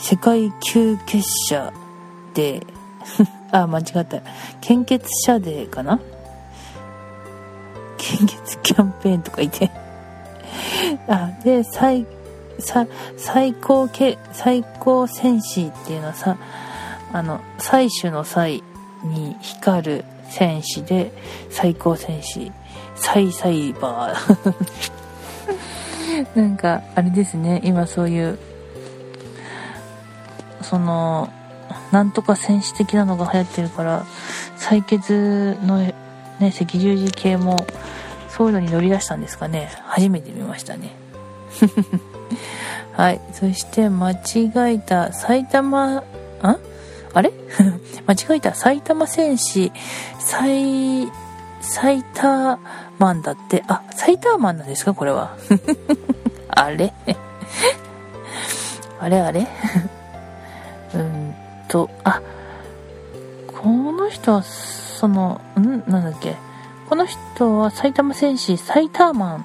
[0.00, 1.72] 世界級結社
[2.34, 2.66] で
[3.52, 4.22] あ、間違った。
[4.60, 6.00] 献血者デーかな？
[7.96, 9.70] 献血キャンペーンとか言って。
[11.06, 12.06] あ、で、最、
[12.58, 16.36] さ、最高け、最高戦士っていうのはさ、
[17.12, 18.64] あの、採取の際
[19.04, 21.12] に光る戦士で、
[21.50, 22.52] 最高戦士、
[22.94, 24.54] サイサイバー。
[26.34, 28.38] なんか、あれですね、今そういう、
[30.62, 31.28] その、
[31.92, 34.04] なんとか戦士的なのが流行ってるから、
[34.56, 35.94] 採血のね、
[36.40, 37.66] 赤十字系も、
[38.28, 39.70] そういうのに乗り出したんですかね。
[39.86, 40.94] 初めて見ましたね。
[42.96, 43.20] はい。
[43.32, 46.02] そして、間違えた、埼玉、
[46.42, 46.58] あ？
[47.14, 47.32] あれ？
[48.06, 49.72] 間違えた、埼玉戦士、
[50.18, 51.10] 最、
[51.60, 52.58] サイター
[52.98, 54.94] マンだって、あ、サイターマンなんですか？
[54.94, 55.36] これは。
[56.48, 56.92] あれ？
[59.00, 59.46] あれあれ？
[60.94, 61.34] うん
[61.68, 62.20] と、あ、
[63.62, 65.82] この人は、その、ん？
[65.90, 66.36] なんだっけ？
[66.88, 69.44] この人は埼玉戦士サイターマン、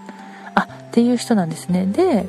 [0.56, 1.86] あ、っていう人なんですね。
[1.86, 2.28] で、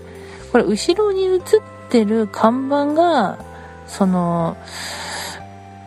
[0.53, 1.41] これ後ろに映っ
[1.89, 3.39] てる看板が、
[3.87, 4.57] その、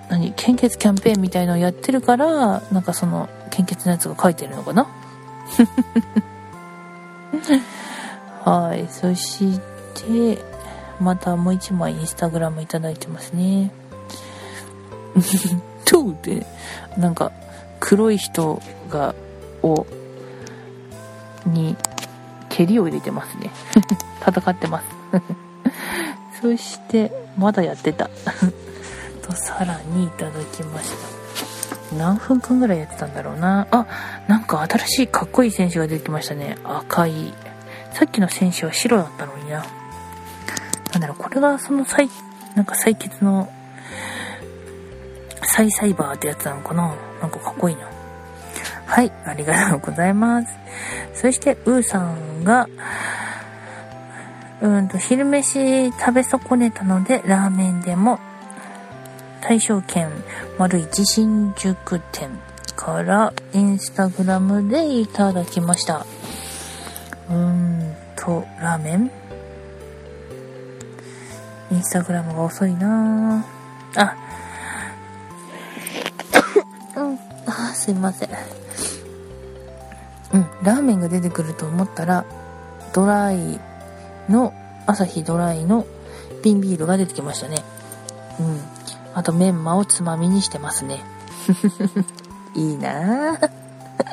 [0.10, 4.88] 何、献血キャンペーンみたいのをやってるから、なんかその、献血のやつが書いてるのかな？
[8.44, 8.88] はい。
[8.90, 9.60] そし
[9.94, 10.40] て、
[11.00, 13.72] またもう一枚インスタグラムいただいてますね。
[15.86, 16.46] トゥって、
[16.98, 17.32] なんか、
[17.80, 19.14] 黒い人が、
[19.62, 19.86] を、
[21.46, 21.76] に、
[22.50, 23.52] 蹴りを入れてますね。
[24.28, 24.86] 戦ってます。
[26.42, 28.10] そして、まだやってた。
[29.30, 31.96] と、さらにいただきました。
[31.96, 33.68] 何分間ぐらいやってたんだろうな。
[33.72, 33.88] あ、
[34.28, 36.58] なんか新しいかっこいい選手が出てきましたね。
[36.64, 37.34] 赤い。
[37.94, 39.66] さっきの選手は白だったのにな。
[40.94, 42.10] なんだろう、これがその最、
[42.56, 43.52] なんか採血の、
[45.44, 47.90] サイサイバーってやつなのかななんかかっこいいな。
[48.86, 50.48] はい、ありがとうございます。
[51.14, 52.68] そして、うーさんが、
[54.62, 58.20] うんと、昼飯食べ損ねたので、ラーメンでも、
[59.42, 60.12] 大正圏
[60.58, 62.30] 丸一新宿店
[62.76, 66.06] からインスタグラムでいただきました。
[67.30, 69.12] うーんと、ラーメン？
[71.72, 73.46] インスタグラムが遅いな
[73.96, 74.16] あ、
[76.98, 78.30] うん、あ、すいません。
[80.34, 82.26] うん、ラーメンが出てくると思ったら、
[82.94, 83.60] ドライ
[84.30, 84.54] の、
[84.86, 85.86] 朝日ドライの
[86.44, 87.64] 瓶ビールが出てきましたね。
[88.40, 88.79] うん。
[89.14, 91.04] あとメンマをつまみにしてますね。
[92.56, 93.50] いいなぁ。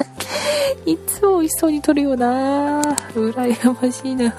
[0.87, 2.97] いつも美味しそうに撮るよなぁ。
[3.15, 4.35] 羨ましいな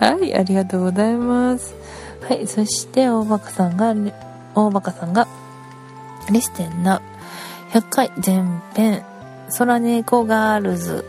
[0.00, 1.74] はい、ありがとうございます。
[2.22, 3.94] はい、そして大バカさんが、
[4.54, 5.26] 大バカさんが、
[6.30, 7.02] レステンな
[7.72, 9.04] 100回前編、
[9.58, 11.04] 空猫ガールズ。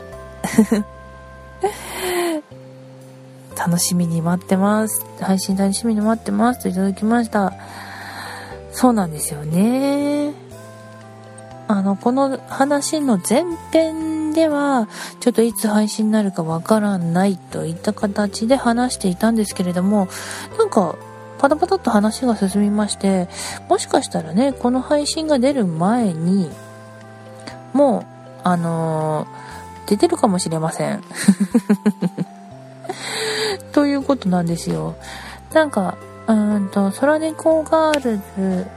[3.64, 5.06] 楽しみに待ってます。
[5.20, 7.54] 配信楽しみに待ってますといただきました。
[8.72, 10.34] そうなんですよね。
[11.68, 20.08] あの、この話の前編では、ちょっといつ配信になるかわからないといった形で話していたんですけれども、
[20.58, 20.96] なんか、
[21.38, 23.30] パタパタっと話が進みまして、
[23.70, 26.50] もしかしたらね、この配信が出る前に、
[27.74, 28.06] もう、
[28.44, 31.04] あのー、出てるかもしれません。
[33.72, 34.96] ということなんですよ。
[35.54, 38.22] なんか、うんと、空猫ガール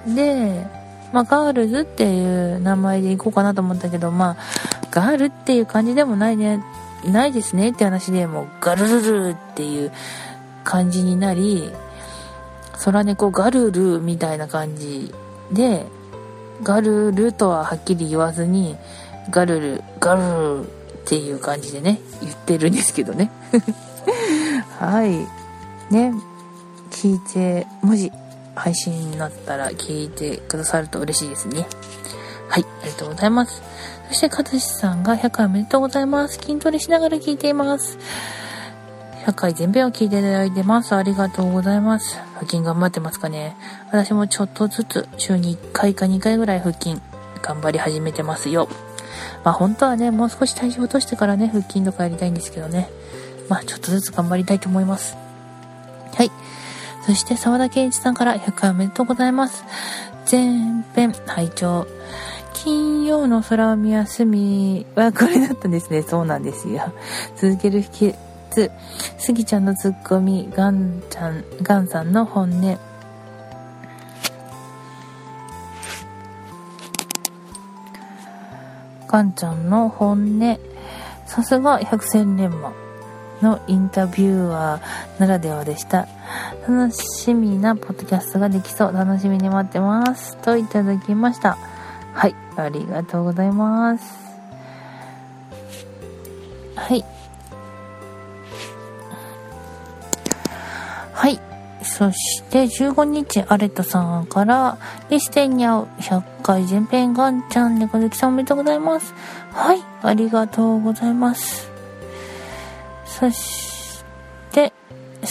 [0.07, 0.67] ズで、
[1.13, 4.37] まあ、ガールズっていう名前でいこうかなと思ったけど、まあ、
[4.91, 6.63] ガールっていう感じでもないね、
[7.05, 9.93] ないですねって話でもうガルルルっていう
[10.65, 11.71] 感じになり、
[12.85, 15.15] 空猫ガルルみたいな感じ
[15.53, 15.87] で、
[16.63, 18.77] ガルルとははっきり言わずに、
[19.31, 20.67] ガルル、ガルルっ
[21.05, 23.31] ていう感じでね、言ってるんですけどね。
[24.79, 25.27] はい。
[25.93, 26.13] ね、
[26.91, 28.11] 聞いて、文字、
[28.55, 31.67] 配信になったら聞いてくださると嬉しいですね。
[32.49, 33.63] はい、ありがとうございます。
[34.09, 36.39] そして、かつしさんが100回おめでとうございます。
[36.39, 37.99] 筋トレしながら聞いています。
[39.25, 40.95] 100回全編を聞いていただいてます。
[40.95, 42.19] ありがとうございます。
[42.35, 43.57] 腹筋頑張ってますかね
[43.91, 47.01] 私もちょっとずつ週に1回か2回ぐらい腹筋
[47.41, 48.69] 頑張り始めてますよ。
[49.43, 52.91] まあ本当はね、もう少し体重落としてからね、腹筋とかやりたいんですけどね。
[53.49, 55.17] まあ、ちょっとずつ頑張りたいと思います。
[56.15, 56.31] はい。
[57.07, 59.65] そして、沢田健一さんから100回おめでとうございます。
[60.31, 61.87] 前編、拝聴
[62.65, 66.01] 金曜の空を見休みはこれだったんですね。
[66.01, 66.95] そうなんですよ。
[67.37, 68.15] 続ける秘
[68.51, 68.71] 訣。
[69.19, 72.79] スギちゃんのツッコミ、ガンちゃん、ガンさんの本音。
[79.09, 80.59] ガンちゃんの本音。
[81.27, 82.84] さすが百戦錬磨。
[83.45, 86.09] のインタビュアーならではでした。
[86.67, 88.93] 楽しみなポッドキャストができそう。
[88.93, 90.39] 楽しみに待ってます。
[90.39, 91.59] といただきました。
[92.15, 94.05] はい、ありがとうございます。
[96.75, 97.05] はい。
[101.13, 101.41] はい。
[101.83, 104.79] そして15日、アレットさんから、
[105.11, 109.13] リステに会う100回全編ガンちゃん、猫好きさんおめでとうございます。
[109.53, 111.74] はい、ありがとうございます。
[113.19, 114.03] そし
[114.51, 114.73] て、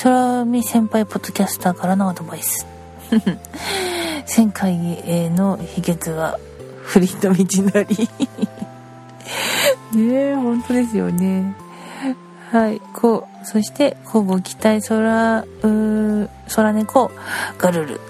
[0.01, 2.65] 空見先輩ポッドキャスターからのアドバイス。
[4.25, 4.77] 1000回
[5.29, 6.39] の秘訣は、
[6.83, 8.09] フリーの道なり
[10.09, 11.53] ねえ、本当ですよね。
[12.51, 17.11] はい、こう、そして、交互期待空、う空猫、
[17.57, 18.01] ガルル、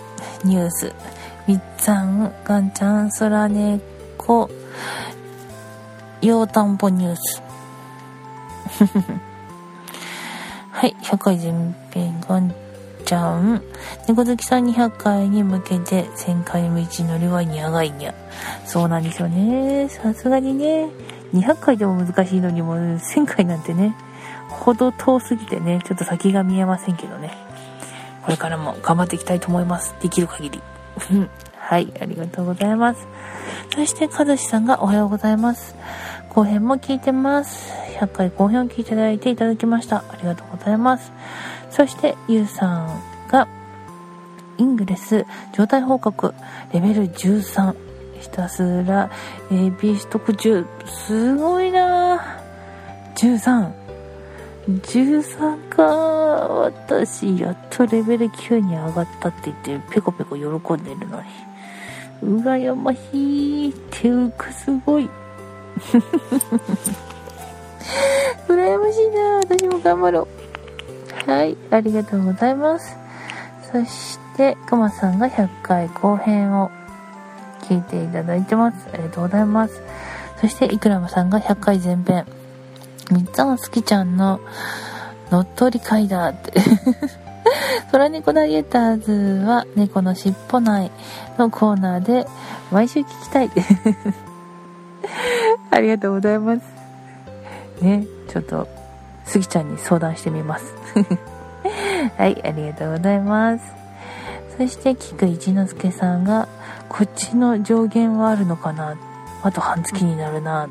[0.44, 0.94] ニュース、
[1.48, 4.52] みっつぁん、ガンちゃん、空猫、
[6.22, 7.42] ようたんぽニュース。
[10.74, 12.54] はい、100回全編ガン
[13.06, 13.62] ちゃん。
[14.08, 18.14] 猫好きさん200回に向けて1000回の道のりはにゃがいにゃ。
[18.66, 19.88] そうなんですよね。
[19.88, 20.90] さすがにね。
[21.34, 23.96] 200回でも難しいのにも1000回なんてね。
[24.50, 27.32] ほど遠すぎてね、ちょっと先が見えませんけどね。
[28.24, 29.96] これからも頑張っていきたいと思います。
[30.02, 30.62] できる限り。
[31.60, 33.08] はい、ありがとうございます。
[33.74, 35.76] そして、かずしさんがおはようございます。
[36.34, 37.72] 後編も聞いてます。
[38.00, 39.98] 100回後編を聞いていただいていただきました。
[40.10, 41.12] ありがとうございます。
[41.70, 43.48] そして、ゆうさんが、
[44.58, 46.34] イングレス状態報告
[46.74, 47.76] レベル13
[48.20, 48.50] ひた。
[48.50, 49.12] すら
[49.50, 52.40] AB 取得中すごいな。
[53.16, 53.72] 13
[54.68, 55.84] 13か。
[55.84, 61.28] 私やっとレベル9に上がったって言ってペコペコ喜んでるのに。
[62.24, 65.10] 羨ましい手浮くすごい。
[68.48, 70.28] 羨ましいな私も頑張ろ
[71.28, 71.32] う。
[71.32, 72.98] はいありがとうございます。
[73.72, 76.70] そしてくまさんが100回後編を
[77.62, 78.78] 聞いていただいてます。
[78.94, 79.82] ありがとうございます。
[80.42, 82.26] そしていくらまさんが100回前編。
[83.12, 84.40] みっつぁん好きちゃんの
[85.32, 86.54] 乗っ取り会だって。
[87.92, 90.92] 空猫ナビゲーターズは猫のしっぽ内
[91.38, 92.28] のコーナーで
[92.72, 93.52] 毎週聞きたい。
[95.74, 96.62] ありがとうございます。
[97.82, 98.68] ね、ちょっと、
[99.26, 100.74] スギちゃんに相談してみます。
[102.18, 103.64] はい、ありがとうございます。
[104.58, 106.48] そして、菊一之輔さんが、
[106.90, 108.96] こっちの上限はあるのかな？
[109.42, 110.70] あと半月になるな。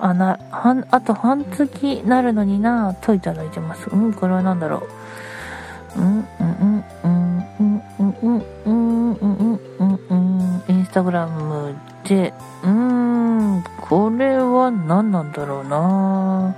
[0.00, 3.88] あ、な、半、あと半月なるのになといただいてます。
[3.88, 4.82] うん、これは何だろ
[5.96, 6.00] う。
[6.00, 11.74] うん、うん、うん、うん、うん、うん、うん、うん、うん、うん、うん、インスタグラム
[12.04, 16.54] で、うーん、これは何なんだろうな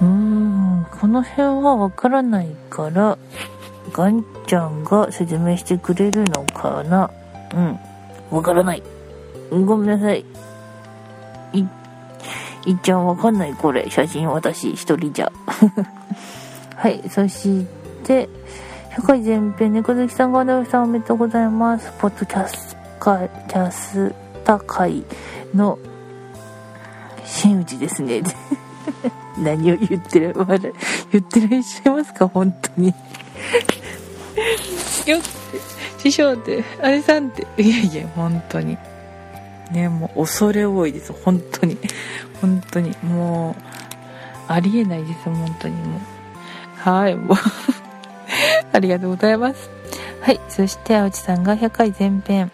[0.00, 3.18] うーん、この辺はわからないから、
[3.92, 7.10] ガンちゃんが説明してくれるのかな
[7.54, 7.78] うん、
[8.36, 8.82] わからない。
[9.50, 10.24] ごめんなさい。
[11.52, 11.66] い、
[12.66, 13.88] いっちゃんわかんないこれ。
[13.90, 15.30] 写真私一人じゃ。
[16.76, 17.02] はい。
[17.10, 17.66] そし
[18.04, 18.28] て、
[18.92, 21.92] 100回前編、猫好きさん、ガンダルさんおめでとうございます。
[22.00, 23.18] ポッドキャスカ、
[23.48, 24.14] キャス
[24.44, 25.04] タ会
[25.54, 25.78] の
[27.24, 28.22] 真打ちですね。
[29.38, 30.34] 何を言ってる、
[31.10, 32.94] 言ってらっしゃいますか本当に。
[35.06, 35.26] よって、
[35.98, 38.76] 師匠って、あれさんって、いやいや、本当に。
[39.72, 41.12] ね、もう恐れ多いです。
[41.12, 41.78] 本当に。
[42.40, 42.94] 本当に。
[43.02, 43.62] もう、
[44.48, 45.24] ありえないです。
[45.24, 46.00] 本当にもう。
[46.76, 47.36] はい、もう
[48.72, 49.70] ありがとうございます。
[50.20, 50.40] はい。
[50.48, 52.50] そして、青地さんが100回前編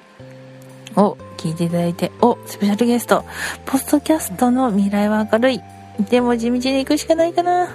[0.99, 3.25] を聞いていただいて、お、スペシャルゲスト。
[3.65, 5.63] ポストキャストの未来は明るい。
[6.11, 7.69] でも地道に行くしかないかな。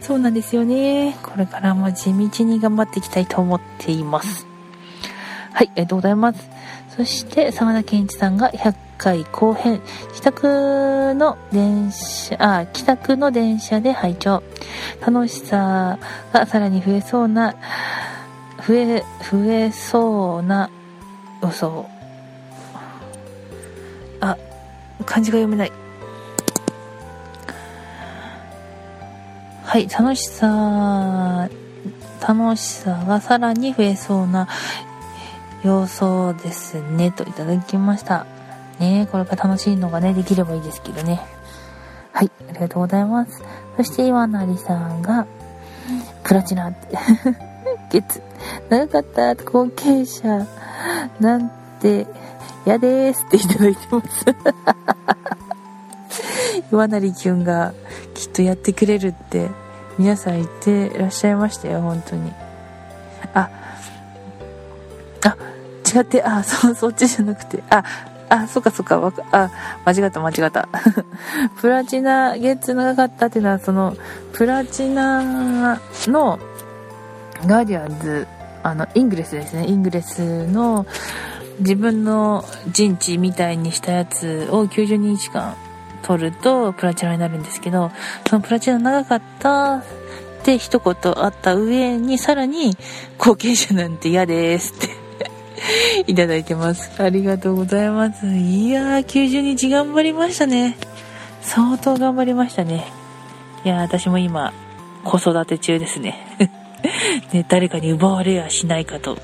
[0.00, 1.16] そうなんですよね。
[1.22, 4.46] これからも地道に頑張っていきたいと思っています。
[5.52, 6.50] はい、ありがとうございます。
[6.96, 9.80] そして、沢田健一さんが100回後編、
[10.14, 14.42] 帰宅の電車、あ、帰宅の電車で拝聴
[15.00, 15.98] 楽しさ
[16.32, 17.54] がさらに増えそうな、
[18.66, 20.68] 増え、増えそうな
[21.42, 21.99] 予想。
[25.04, 25.72] 漢字が読めない。
[29.62, 31.48] はい、楽しさ、
[32.26, 34.48] 楽しさがさらに増えそうな
[35.62, 38.26] 様相ですね、といただきました。
[38.80, 41.20] ねこれから楽しいのがね、できればいいですけどね。
[42.12, 43.42] はい、ありがとうございます。
[43.76, 45.26] そして、岩成さんが、
[46.24, 46.98] プラチナって、
[47.90, 48.22] ゲッツ、
[48.68, 50.46] 長かった、後継者、
[51.20, 52.06] なんて
[52.66, 54.24] 嫌でーすっていただいてます。
[56.72, 57.72] 岩成きゅんが
[58.14, 59.50] きっとやってくれるって
[59.98, 62.32] 皆さん言ってらっしゃいましたよ、本当に。
[63.34, 63.50] あ、
[65.24, 65.36] あ、
[65.94, 67.84] 違って、あ、 そ、そっちじゃなくて、あ、
[68.28, 69.50] あ、そっかそっか、わか、あ、
[69.84, 70.68] 間違った間違った。
[71.60, 73.96] プラチナゲッツ長かったっていうのは、その、
[74.32, 76.38] プラチナの
[77.46, 78.26] ガーディアンズ、
[78.62, 79.66] あの、イングレスですね。
[79.66, 80.86] イングレスの
[81.60, 85.56] 自分の陣地みたいにしたやつを90日間
[86.02, 87.90] 取るとプラチナになるんですけど、
[88.28, 89.84] そのプラチナ長かったっ
[90.42, 92.76] て一言あった上にさらに
[93.18, 95.00] 後継者なんて嫌ですって
[96.10, 96.90] いただいてます。
[97.02, 98.26] ありがとうございます。
[98.26, 100.76] いやー、90日頑張りましたね。
[101.42, 102.86] 相当頑張りましたね。
[103.64, 104.52] いやー、私も今、
[105.04, 106.50] 子育て中ですね。
[107.32, 109.18] ね、誰かに奪われやしないかと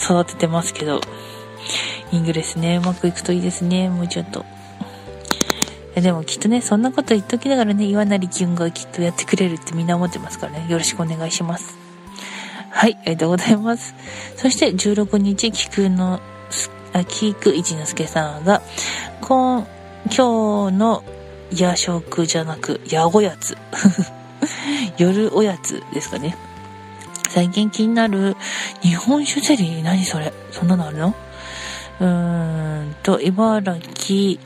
[0.00, 1.00] 育ててますけど、
[2.12, 4.44] イングレスね、うまくいくといいですね、もうちょっと。
[5.94, 11.76] でもきっとね、そんなこと言っときながらね、岩成きゅんがきっとやってくれるってみんな思ってますからね、よろしくお願いします。
[12.70, 13.94] はい、ありがとうございます。
[14.36, 16.20] そして16日、菊の、
[16.92, 18.62] あ、菊一之輔さんが、
[19.20, 19.66] 今、
[20.04, 21.02] 今日の
[21.50, 23.56] 夜食じゃなく、夜おやつ。
[24.98, 26.36] 夜おやつですかね。
[27.28, 28.36] 最近気になる
[28.82, 30.32] 日本酒ゼリー何それ？
[30.50, 31.14] そんなのあるの？
[32.00, 34.40] うーんと、茨城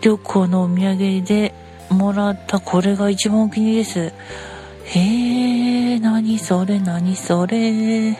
[0.00, 1.54] 旅行のお土産で
[1.90, 4.00] もらったこれが一番お気に入りです。
[4.00, 4.12] へ
[5.94, 8.16] え、何それ、何それ。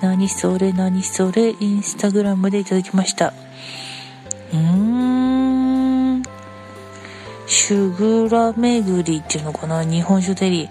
[0.00, 3.32] 何それ、何それ、インスタグラムでいただきました。
[4.52, 6.22] うーん。
[7.46, 10.68] シュグラ巡りっていうのかな日本酒ゼリー。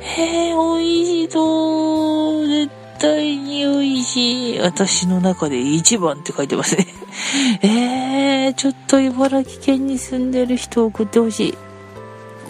[0.00, 2.46] へえ、美味しそう。
[2.46, 4.58] 絶対に美味しい。
[4.60, 6.86] 私の中で一番って書いてますね。
[7.62, 11.58] えー、ちょっと茨城県に住んでる人送ってほしい。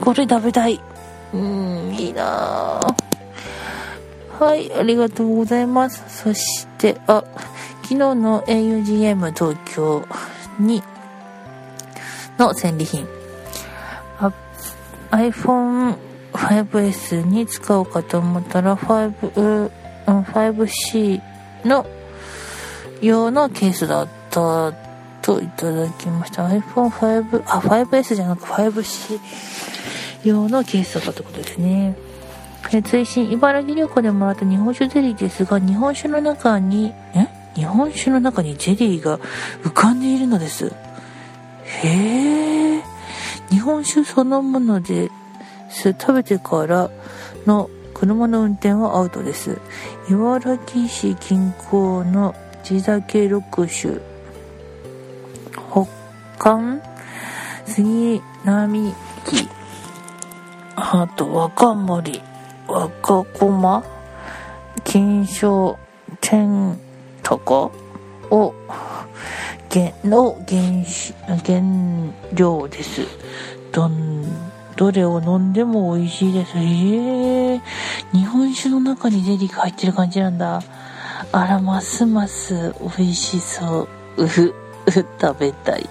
[0.01, 0.81] これ食べたい。
[1.33, 2.81] うん、いいな
[4.39, 6.05] はい、ありがとうございます。
[6.09, 7.25] そして、あ、
[7.83, 10.05] 昨日の augm 東京
[10.59, 10.83] に、
[12.39, 13.07] の戦利品。
[15.11, 15.97] iPhone
[16.33, 19.71] 5S に使おうかと思ったら、5、
[20.11, 21.21] 5C
[21.65, 21.87] の
[23.01, 24.73] 用のケースだった
[25.23, 26.47] といただきました。
[26.49, 29.21] iPhone5、あ、5S じゃなく 5C
[30.25, 31.97] 用のケースだったってことですね。
[32.73, 37.29] え追伸、茨城旅行でもらった日本酒ゼリーですが、日本酒の中に、え？
[37.55, 39.19] 日本酒の中にゼリーが
[39.65, 40.73] 浮かんでいるのです。
[41.65, 42.83] へえ。
[43.51, 45.11] 日本酒そのもので
[45.71, 45.95] す。
[45.99, 46.91] 食べてから
[47.47, 49.59] の車の運転はアウトです。
[50.09, 54.01] 茨城市近郊の地酒6種、
[55.71, 55.87] 北
[56.39, 56.81] 韓、
[57.67, 58.95] 杉並
[59.25, 59.49] 木、
[60.77, 62.23] あと若森、
[62.69, 63.85] 若駒、
[64.85, 65.79] 金賞、
[66.21, 66.79] 天
[67.23, 67.73] 高。
[68.31, 68.55] を、
[70.05, 70.85] の原、
[71.45, 71.63] 原
[72.33, 73.03] 料です。
[73.73, 74.48] どん
[74.79, 76.53] どれを飲んでも美味しいです。
[76.57, 77.61] えー、
[78.13, 80.63] 日本酒の中にゼリーが入ってる感じなんだ。
[81.33, 84.23] あら、ますます美味しそう。
[84.23, 84.55] うふ、
[84.87, 85.91] う食べたい。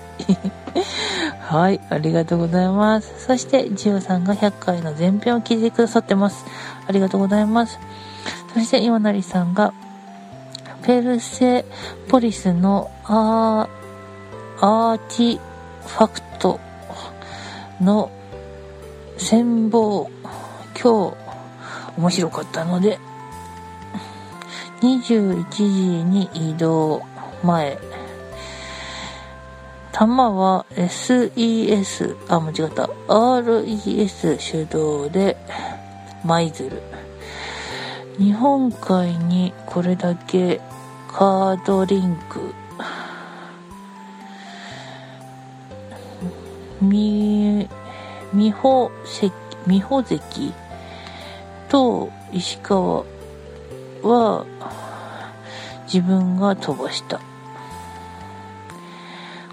[1.44, 3.26] はい、ありがとうございます。
[3.26, 6.46] そして、ジオさんが100回の前編を聞いてくださってます。
[6.88, 7.80] ありがとうございます。
[8.54, 9.74] そして、今成さんが、
[10.84, 11.66] ペルセ
[12.08, 15.40] ポリスのアー、アーティ
[15.86, 16.62] ファクト
[17.82, 18.12] の
[19.18, 20.10] 戦望、
[20.82, 21.18] 今日、
[21.98, 23.00] 面白かったので、
[24.82, 27.02] 21時に移動
[27.44, 27.78] 前、
[29.92, 32.88] 弾は SES、あ、間違った。
[33.08, 35.36] RES 手動で
[36.24, 36.80] 舞鶴。
[38.20, 40.62] 日本海にこれだけ
[41.08, 42.54] カードリンク。
[46.80, 47.68] み、
[48.34, 49.32] 美穂関、
[49.68, 50.54] 美穂関
[51.70, 53.06] と石川
[54.04, 54.46] は
[55.86, 57.20] 自分が飛ばした。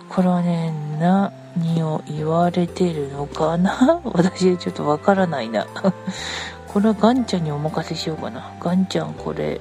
[0.09, 4.01] これはね、何を言われてるのかな？
[4.13, 5.67] 私はちょっとわからないな。
[6.69, 8.53] これはガンちゃんにお任せしようかな。
[8.61, 9.61] ガンちゃんこれ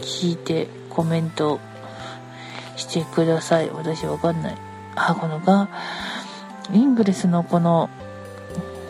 [0.00, 1.60] 聞いてコメント
[2.76, 3.70] してください。
[3.70, 4.54] 私わかんない。
[4.94, 5.68] あ、このが、
[6.72, 7.90] イングレスのこの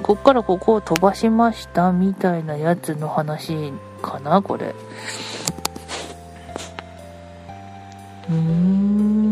[0.06, 4.74] こっからここを飛ばしましたみたいなやつの話かなこれ。
[8.28, 9.26] うーん。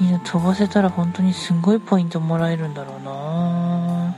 [0.00, 4.14] いや飛ばせたら本当にすごいポイントもらえるんだろうな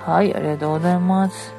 [0.04, 1.54] はいありがとうございます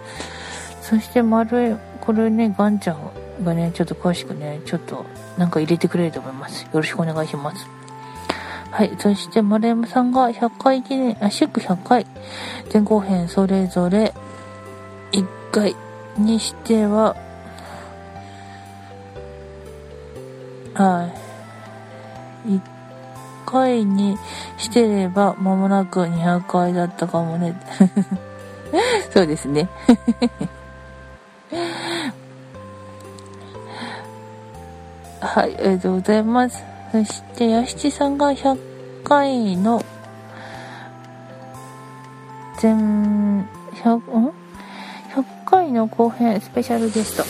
[0.82, 3.11] そして丸いこれねガンちゃん
[3.43, 5.03] がねちょっと詳しくねちょっと
[5.38, 7.82] なんか入れてくれると思いますよろしくお願いします
[8.74, 8.95] はい。
[8.97, 12.07] そして、丸山さんが100回記念、あ、祝100回、
[12.74, 14.11] 前後編それぞれ
[15.11, 15.76] 1回
[16.17, 17.15] にしては、
[20.74, 21.07] は
[22.47, 22.49] い。
[22.53, 22.61] 1
[23.45, 24.17] 回に
[24.57, 27.55] してれば、間もなく200回だったかもね。
[29.13, 29.69] そうですね。
[35.21, 36.72] はい、ありがとうございます。
[36.93, 38.55] そして、やしちさんが100
[39.03, 39.83] 回の
[42.59, 43.47] 全、
[43.83, 44.33] 100、ん ?100
[45.43, 47.23] 回の後編スペシャルゲスト。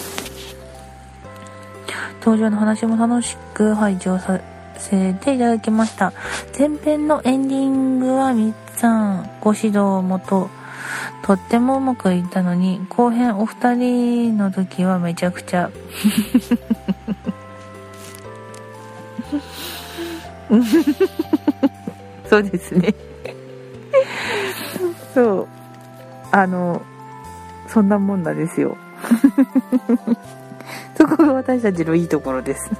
[2.20, 4.42] 登場の話も楽しく拝聴さ
[4.78, 6.12] せていただきました。
[6.60, 10.50] 前編のエンディングはみっさんご指導もと、
[11.26, 15.72] とってもうまくいったのに、後編お二人の時はめちゃくちゃ
[22.30, 22.94] そうですね。
[25.14, 25.48] そう。
[26.32, 26.82] あの
[27.68, 28.78] そんなもんなんですよ。
[30.98, 32.72] そこが私たちのいいところです。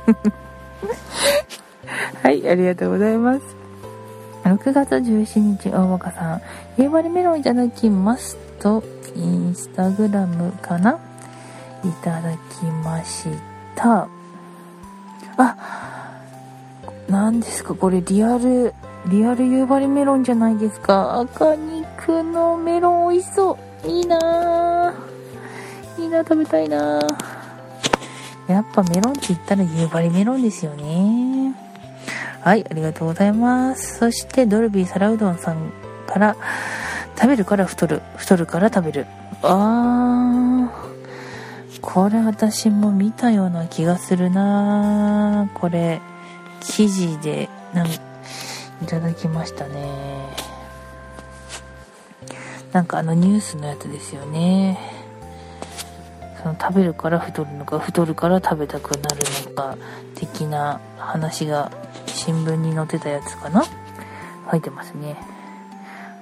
[2.22, 3.42] はいありがとうございます。
[4.44, 6.42] 6月17日大若さん。
[6.78, 8.84] 夕張メロンいただきますと
[9.16, 11.00] インスタグラムかな？
[11.84, 13.28] いただきまし
[13.76, 14.08] た。
[15.38, 15.93] あ
[17.14, 17.76] 何ですか？
[17.76, 18.74] これリアル、
[19.06, 21.20] リアル夕張メロンじゃないですか？
[21.20, 23.56] 赤肉のメロン美味しそ
[23.86, 23.88] う。
[23.88, 26.02] いいなぁ。
[26.02, 27.00] いいな食べたいな
[28.48, 31.54] やっぱメロンって言ったら夕張メロンですよね。
[32.42, 34.00] はい、ありがとうございます。
[34.00, 35.72] そしてドルビー皿うどんさん
[36.08, 36.36] から、
[37.16, 39.06] 食べるから太る、太るから食べる。
[39.44, 46.02] あー、これ私も見たような気がするなこれ。
[46.64, 47.92] 生地でなんい
[48.88, 50.36] ただきましたね。
[52.72, 54.80] なんかあのニュースのやつですよね。
[56.42, 59.78] その食べるから太るのか太るから食べたくなるのか
[60.16, 61.72] 的な話が
[62.08, 63.64] 新聞に載ってたやつかな？
[64.52, 65.16] 書いてますね。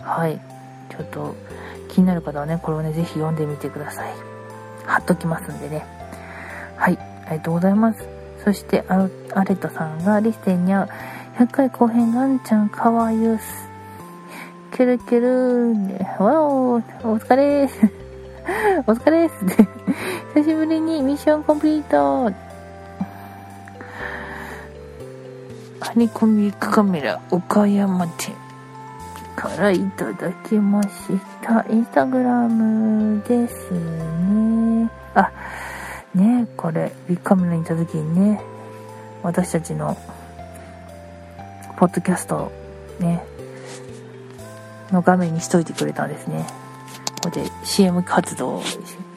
[0.01, 0.39] はい。
[0.89, 1.35] ちょっと
[1.87, 4.13] 気になる方はねこれをね是非読んでみてください。
[4.85, 5.85] 貼っときますんでね。
[6.75, 6.97] はい。
[7.25, 8.20] ありがとうございます。
[8.43, 10.87] そしてアアレトさんがリステンにゃ
[11.37, 13.69] 100回後編ガンちゃんかわゆす。
[14.71, 15.19] キュルキュ
[16.19, 17.69] ルわおお疲れー。
[18.87, 19.45] お疲れです。
[20.33, 22.31] 久しぶりにミッションコンプリート。
[25.79, 28.33] ハニコミカメラ岡山店
[29.35, 30.89] からいただきまし
[31.41, 31.65] た。
[31.69, 34.89] インスタグラムですね。
[35.15, 35.31] あ
[36.15, 38.41] ねこれビッグカメラにいた時にね
[39.23, 39.97] 私たちの
[41.77, 42.51] ポッドキャスト
[42.99, 43.23] ね
[44.91, 46.45] の画面にしといてくれたんですね。
[47.23, 48.63] これで CM 活動を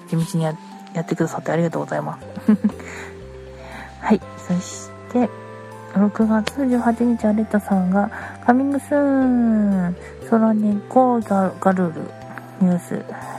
[0.09, 0.53] 地道にや
[1.01, 2.51] ってくださってありがとうございます。
[4.01, 5.29] はいそして
[5.95, 8.11] 6月18日アレッタさんが
[8.45, 9.97] カミングスーン
[10.29, 12.01] 空猫ガルル
[12.61, 13.34] ニュース。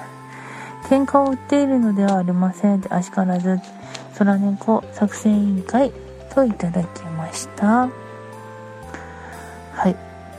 [0.89, 3.59] 喧嘩を売っているのではありませんで、あしからず、
[4.17, 5.91] 空猫作戦委員会
[6.33, 7.89] といただきました。
[9.73, 9.95] はい。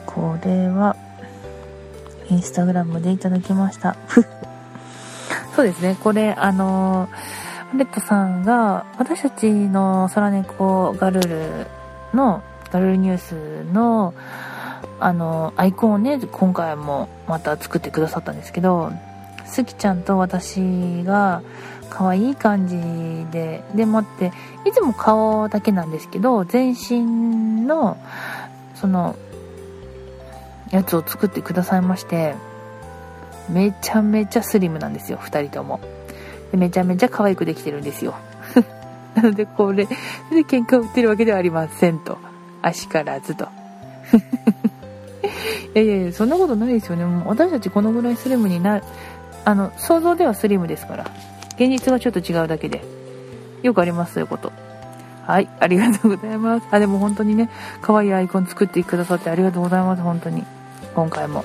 [0.06, 0.96] これは、
[2.28, 3.96] インスタグラムでいただきました。
[5.54, 5.96] そうですね。
[6.02, 7.08] これ、あの
[7.74, 11.66] レッドさんが、私たちの空猫ガルル
[12.14, 14.14] の、ガルルニュースの、
[15.00, 18.92] あの、アイコンをね、今回もまた作ってくださったんですけど、
[19.46, 20.60] すきちゃんと私
[21.04, 21.42] が
[21.90, 22.76] 可愛い感じ
[23.32, 24.32] ででもって
[24.66, 27.96] いつも顔だけなんですけど全身の
[28.74, 29.16] その
[30.70, 32.34] やつを作ってくださいまして
[33.48, 35.80] めちゃめちゃスリムなんですよ2人とも。
[36.50, 38.14] でめちゃめちゃ可愛くできてるんですよ。
[39.14, 39.94] なのでこれで
[40.44, 42.18] 喧嘩を売ってるわけではありませんと。
[42.62, 43.46] 足からずと。
[45.74, 47.04] いやいやいやそんなことないですよね。
[47.04, 48.80] もう私たちこのぐらいスリムにな
[49.46, 51.04] あの、想像ではスリムですから。
[51.50, 52.82] 現実がちょっと違うだけで。
[53.62, 54.52] よくあります、そういうこと。
[55.24, 56.66] はい、ありがとうございます。
[56.72, 57.48] あ、でも本当にね、
[57.80, 60.44] 可愛いアイコン作ってくださってありがとうございます、本当に。
[60.96, 61.44] 今回も。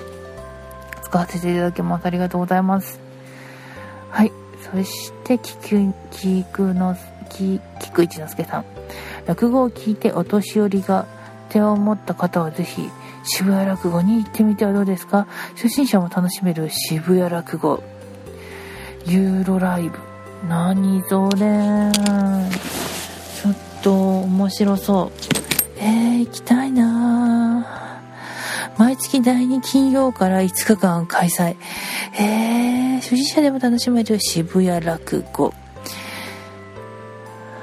[1.04, 2.06] 使わせていただきます。
[2.08, 3.00] ありがとうございます。
[4.10, 4.32] はい。
[4.72, 6.98] そして、菊、菊の、
[7.30, 8.66] 菊一之助さん。
[9.28, 11.06] 落語を聞いてお年寄りが
[11.50, 12.90] 手を持った方はぜひ
[13.24, 15.28] 渋谷落語に行ってみてはどうですか？
[15.56, 17.84] 初心者も楽しめる渋谷落語。
[19.06, 19.98] ユーロライブ。
[20.48, 21.92] 何それ。
[21.92, 25.12] ちょっと面白そう。
[25.80, 27.68] えー、行きたいな。
[28.78, 31.56] 毎月第2金曜から5日間開催。
[32.20, 35.54] えー、初心者でも楽しめる渋谷落語。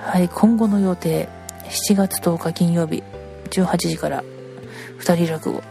[0.02, 1.28] はい今後の予定。
[1.68, 3.02] 7月10日金曜日。
[3.50, 4.22] 18時から。
[5.00, 5.62] 2人落語。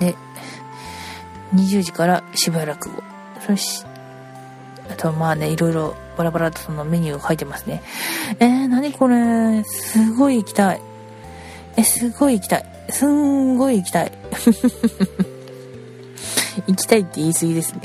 [0.00, 0.14] で
[1.54, 3.02] 20時から渋谷落語。
[3.46, 3.84] そし
[4.88, 7.82] あとまあねいろいろバラバラとそのメニューが書いてますね。
[8.38, 9.64] えー、何これ？
[9.64, 10.80] すごい行きたい。
[11.76, 12.64] えすごい行きたい。
[12.90, 14.12] すんごい行きたい。
[16.66, 17.80] 行きたいって言い過ぎですね。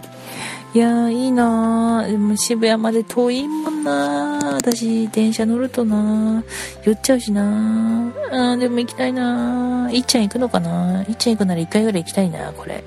[0.76, 2.12] いやーいいなー。
[2.12, 4.56] でも渋谷まで遠いもんなー。
[4.56, 6.44] 私電車乗るとな
[6.84, 8.12] 酔っちゃうしなー。
[8.30, 9.96] あーでも行きたいなー。
[9.96, 12.84] いっちゃん行くのかないっちゃん行くなら1回ぐらい行きたいなこれ。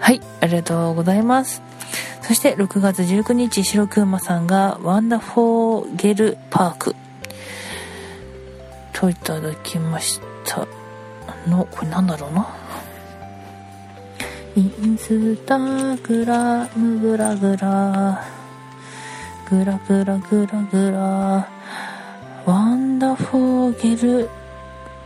[0.00, 1.62] はいありがとうございます。
[2.22, 6.96] そして6月19日白くまさんがワンダフォーゲルパーク。
[8.92, 10.66] といただきました。
[11.48, 12.67] のこれなんだろうな。
[14.58, 15.56] インスタ
[15.98, 18.24] グラムグラグラ。
[19.48, 21.48] グラグラグラグラ。
[22.44, 24.28] ワンダフォーゲル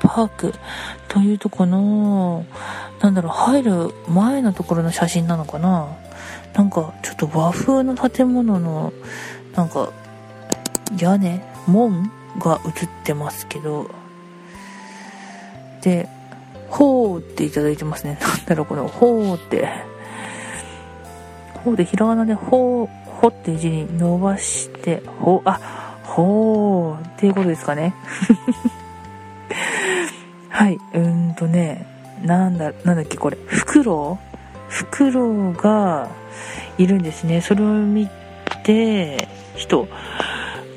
[0.01, 0.55] パーク。
[1.07, 2.47] というとこの
[3.03, 5.99] なんだろう入る前のところの写真なのかな。
[6.55, 8.95] なんかちょっと和風の建物の
[9.55, 9.93] なんか
[10.99, 13.91] 屋根門が映ってますけど。
[15.83, 16.09] で
[16.73, 18.19] ほうっていただいてますね。
[18.25, 19.69] なんだろう、このほうって。
[21.63, 25.61] ほうで、ひらがなでほう、ほって字に伸ばして、ほう、あ、
[26.03, 27.95] ほうっていうことですかね。
[30.49, 31.87] はい、うんとね、
[32.23, 34.33] なんだ、なんだっけ、これ、フクロウ
[34.69, 36.09] フクロウが
[36.79, 37.43] いるんですね。
[37.43, 38.09] それを見
[38.65, 39.87] て、人、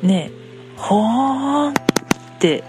[0.03, 0.29] ね、
[0.75, 1.73] ほーんっ
[2.39, 2.65] て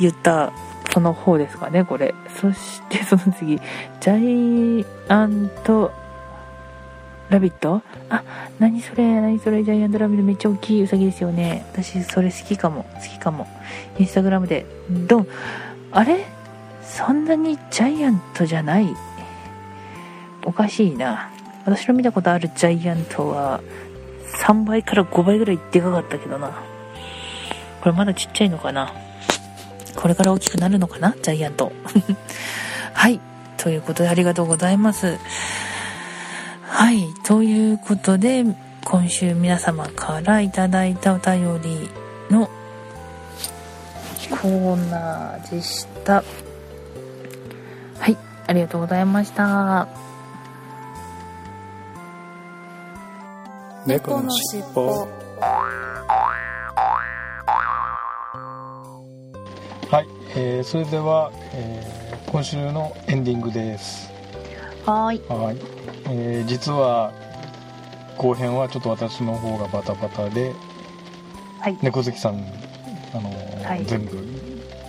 [0.00, 0.52] 言った
[0.92, 2.14] その方ですかね、これ。
[2.40, 5.92] そしてその次、ジャイアント
[7.30, 7.82] ラビット？
[8.10, 8.22] あ、
[8.58, 11.66] 何それ何それジャイアントラビットめっちゃ大きいウサギですよね。
[11.72, 12.84] 私それ好きかも。
[12.94, 13.48] 好きかも。
[13.98, 14.66] インスタグラムで。
[14.90, 15.26] ドン。
[15.90, 16.24] あれ？
[16.82, 18.86] そんなにジャイアントじゃない
[20.44, 21.30] おかしいな。
[21.64, 23.62] 私の見たことあるジャイアントは
[24.44, 26.50] 3倍から5倍ぐらいでかかったけどな。
[27.80, 28.92] これまだちっちゃいのかな
[29.96, 31.14] これから大きくなるのかな？
[31.22, 31.72] ジャイアント。
[32.92, 33.20] はい。
[33.56, 35.18] ということでありがとうございます。
[36.62, 37.06] はい。
[37.24, 38.44] ということで、
[38.84, 41.90] 今週皆様からいただいたお便り
[42.30, 42.50] の
[44.30, 46.14] コーナーでした。
[46.14, 46.22] は
[48.08, 48.16] い。
[48.46, 49.88] ありがとうございました。
[53.86, 55.06] 猫のしっぽ。
[60.36, 64.10] えー、それでは、えー、今週のエンディングです。
[64.84, 65.20] はい。
[65.28, 65.56] はい、
[66.08, 67.12] えー、実は
[68.18, 70.52] 後編はちょっと私の方がバタバタで、
[71.60, 72.44] はい、猫好きさん
[73.14, 74.16] あのーはい、全部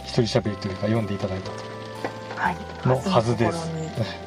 [0.06, 1.54] 一人喋りというか読んでいただいたと、
[2.36, 3.70] はい、のはずです、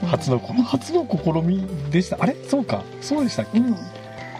[0.06, 2.16] 初の初の試みでした。
[2.20, 2.36] あれ？
[2.48, 2.82] そうか。
[3.00, 3.76] そうでしたっけ、うん、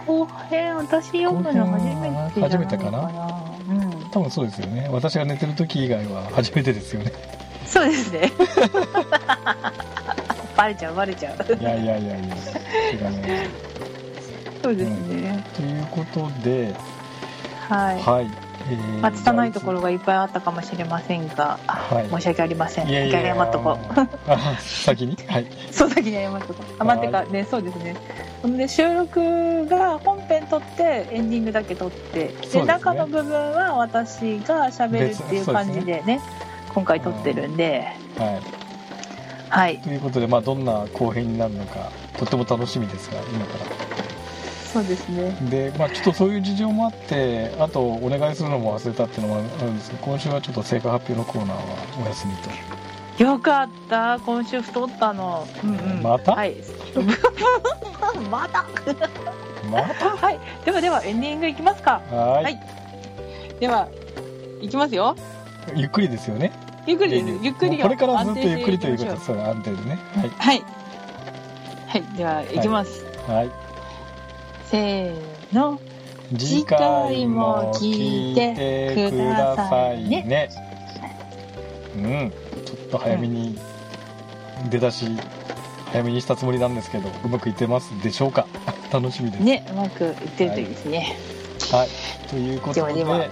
[0.07, 3.28] 後編私読むの初めて初めてかな
[4.11, 4.87] 多分そうですよね。
[4.91, 7.11] 私が寝てる時以外は初めてですよね。
[7.65, 8.31] そうですね。
[10.57, 11.37] バレちゃうバレちゃう。
[11.55, 12.35] いやいやいやいや
[12.91, 13.21] 知らない。
[14.61, 16.75] そうですね、うん、ということで
[17.69, 18.29] はい、はい。
[18.69, 22.87] えー、まあ、拙いところがいっぱいあったかもしれませんが、はい、申し訳ありません。
[22.87, 24.61] 一回謝っとこう。
[24.61, 25.17] 先に？
[25.29, 25.45] はい。
[25.71, 26.75] そう先に謝っとこう。
[26.79, 27.95] あ、待ってか、ね、そうですね。
[28.43, 36.21] で、収録が本編撮って、エンディングだけ撮って、で、ね、中の部分は私が喋るっていう感じでね、ね
[36.73, 38.41] 今回撮ってるんで、はい。
[39.49, 39.79] はい。
[39.79, 43.89] ということで、まあ、どんな後編になるのか、とても楽しみですが、今から。
[44.71, 51.63] そうですねで、まあ、ちょっとそういう事情もあってあとお願いするのも忘れたっていうのもあるんですけど今週はちょっと成果発表のコーナーは
[52.03, 52.78] お休みと
[53.19, 54.19] よかった。
[54.25, 56.35] 今週太ったの、うんうん、また？
[56.35, 56.55] はい。
[58.31, 58.65] また？
[59.69, 60.09] また？
[60.15, 60.39] はい。
[60.63, 62.01] ではではエンディングいきますか。
[62.09, 62.57] はい。
[63.59, 63.89] では
[64.61, 65.15] いきますよ。
[65.75, 66.51] ゆっくりですよね。
[66.87, 69.99] ゆっくりゆっくりこれからずっとゆっくりということです安定でね。
[70.15, 70.29] はい。
[70.29, 70.63] はい、
[71.87, 73.03] はい、ではいきます。
[73.27, 73.51] はい、はい。
[74.65, 75.13] せー
[75.53, 75.77] の。
[76.37, 80.49] 次回も聞いてくださいね。
[81.97, 82.31] うん
[82.89, 83.57] と早めに
[84.69, 85.05] 出だし、
[85.91, 88.45] 早めにしたつもりなんですけどうまくいってますでしょうか？
[88.91, 89.43] 楽しみです。
[89.43, 91.15] ねうまくいってるといいですね。
[91.71, 91.89] はい、はい、
[92.29, 93.29] ということではい、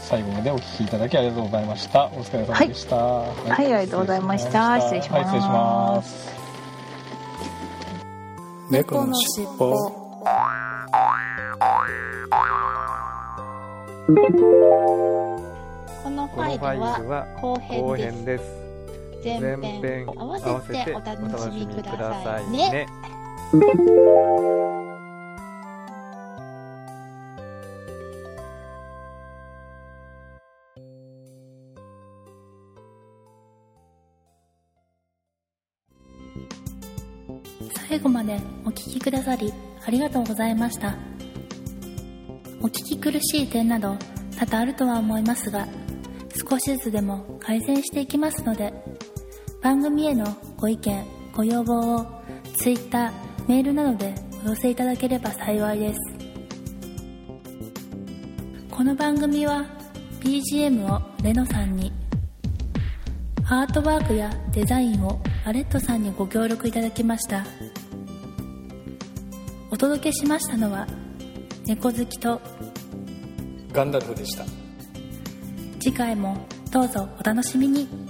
[0.00, 2.06] 最後までお聞きいただきありがとうございました。
[2.06, 4.80] お疲れ様でした、はい、はい、はい、ありがとうございました。
[4.80, 6.30] 失礼します、はい、失礼します。
[8.70, 9.74] 猫のしっぽ
[16.10, 17.56] このファイルは後
[17.94, 18.44] 編です。
[19.22, 22.86] 前編合わせてお楽しみくださいね。
[37.88, 39.52] 最後までお聴きくださり
[39.86, 40.96] ありがとうございました。
[42.60, 43.96] お聞き苦しい点など
[44.38, 45.68] 多々あるとは思いますが
[46.48, 48.72] 少しずつでも改善していきますので
[49.62, 50.24] 番組への
[50.56, 52.06] ご意見ご要望を
[52.56, 53.12] Twitter
[53.46, 54.14] メールなどで
[54.44, 55.98] お寄せいただければ幸いです。
[58.70, 59.66] この番組は
[60.20, 61.92] BGM をレノさんに
[63.44, 67.44] アートワークやデザインをアレットさんにご協力いただきました。
[69.70, 70.86] お届けしましたのは
[71.66, 72.40] 猫好きと
[73.72, 74.59] ガンダルフでした。
[75.80, 76.36] 次回も
[76.70, 78.09] どうぞお楽しみに。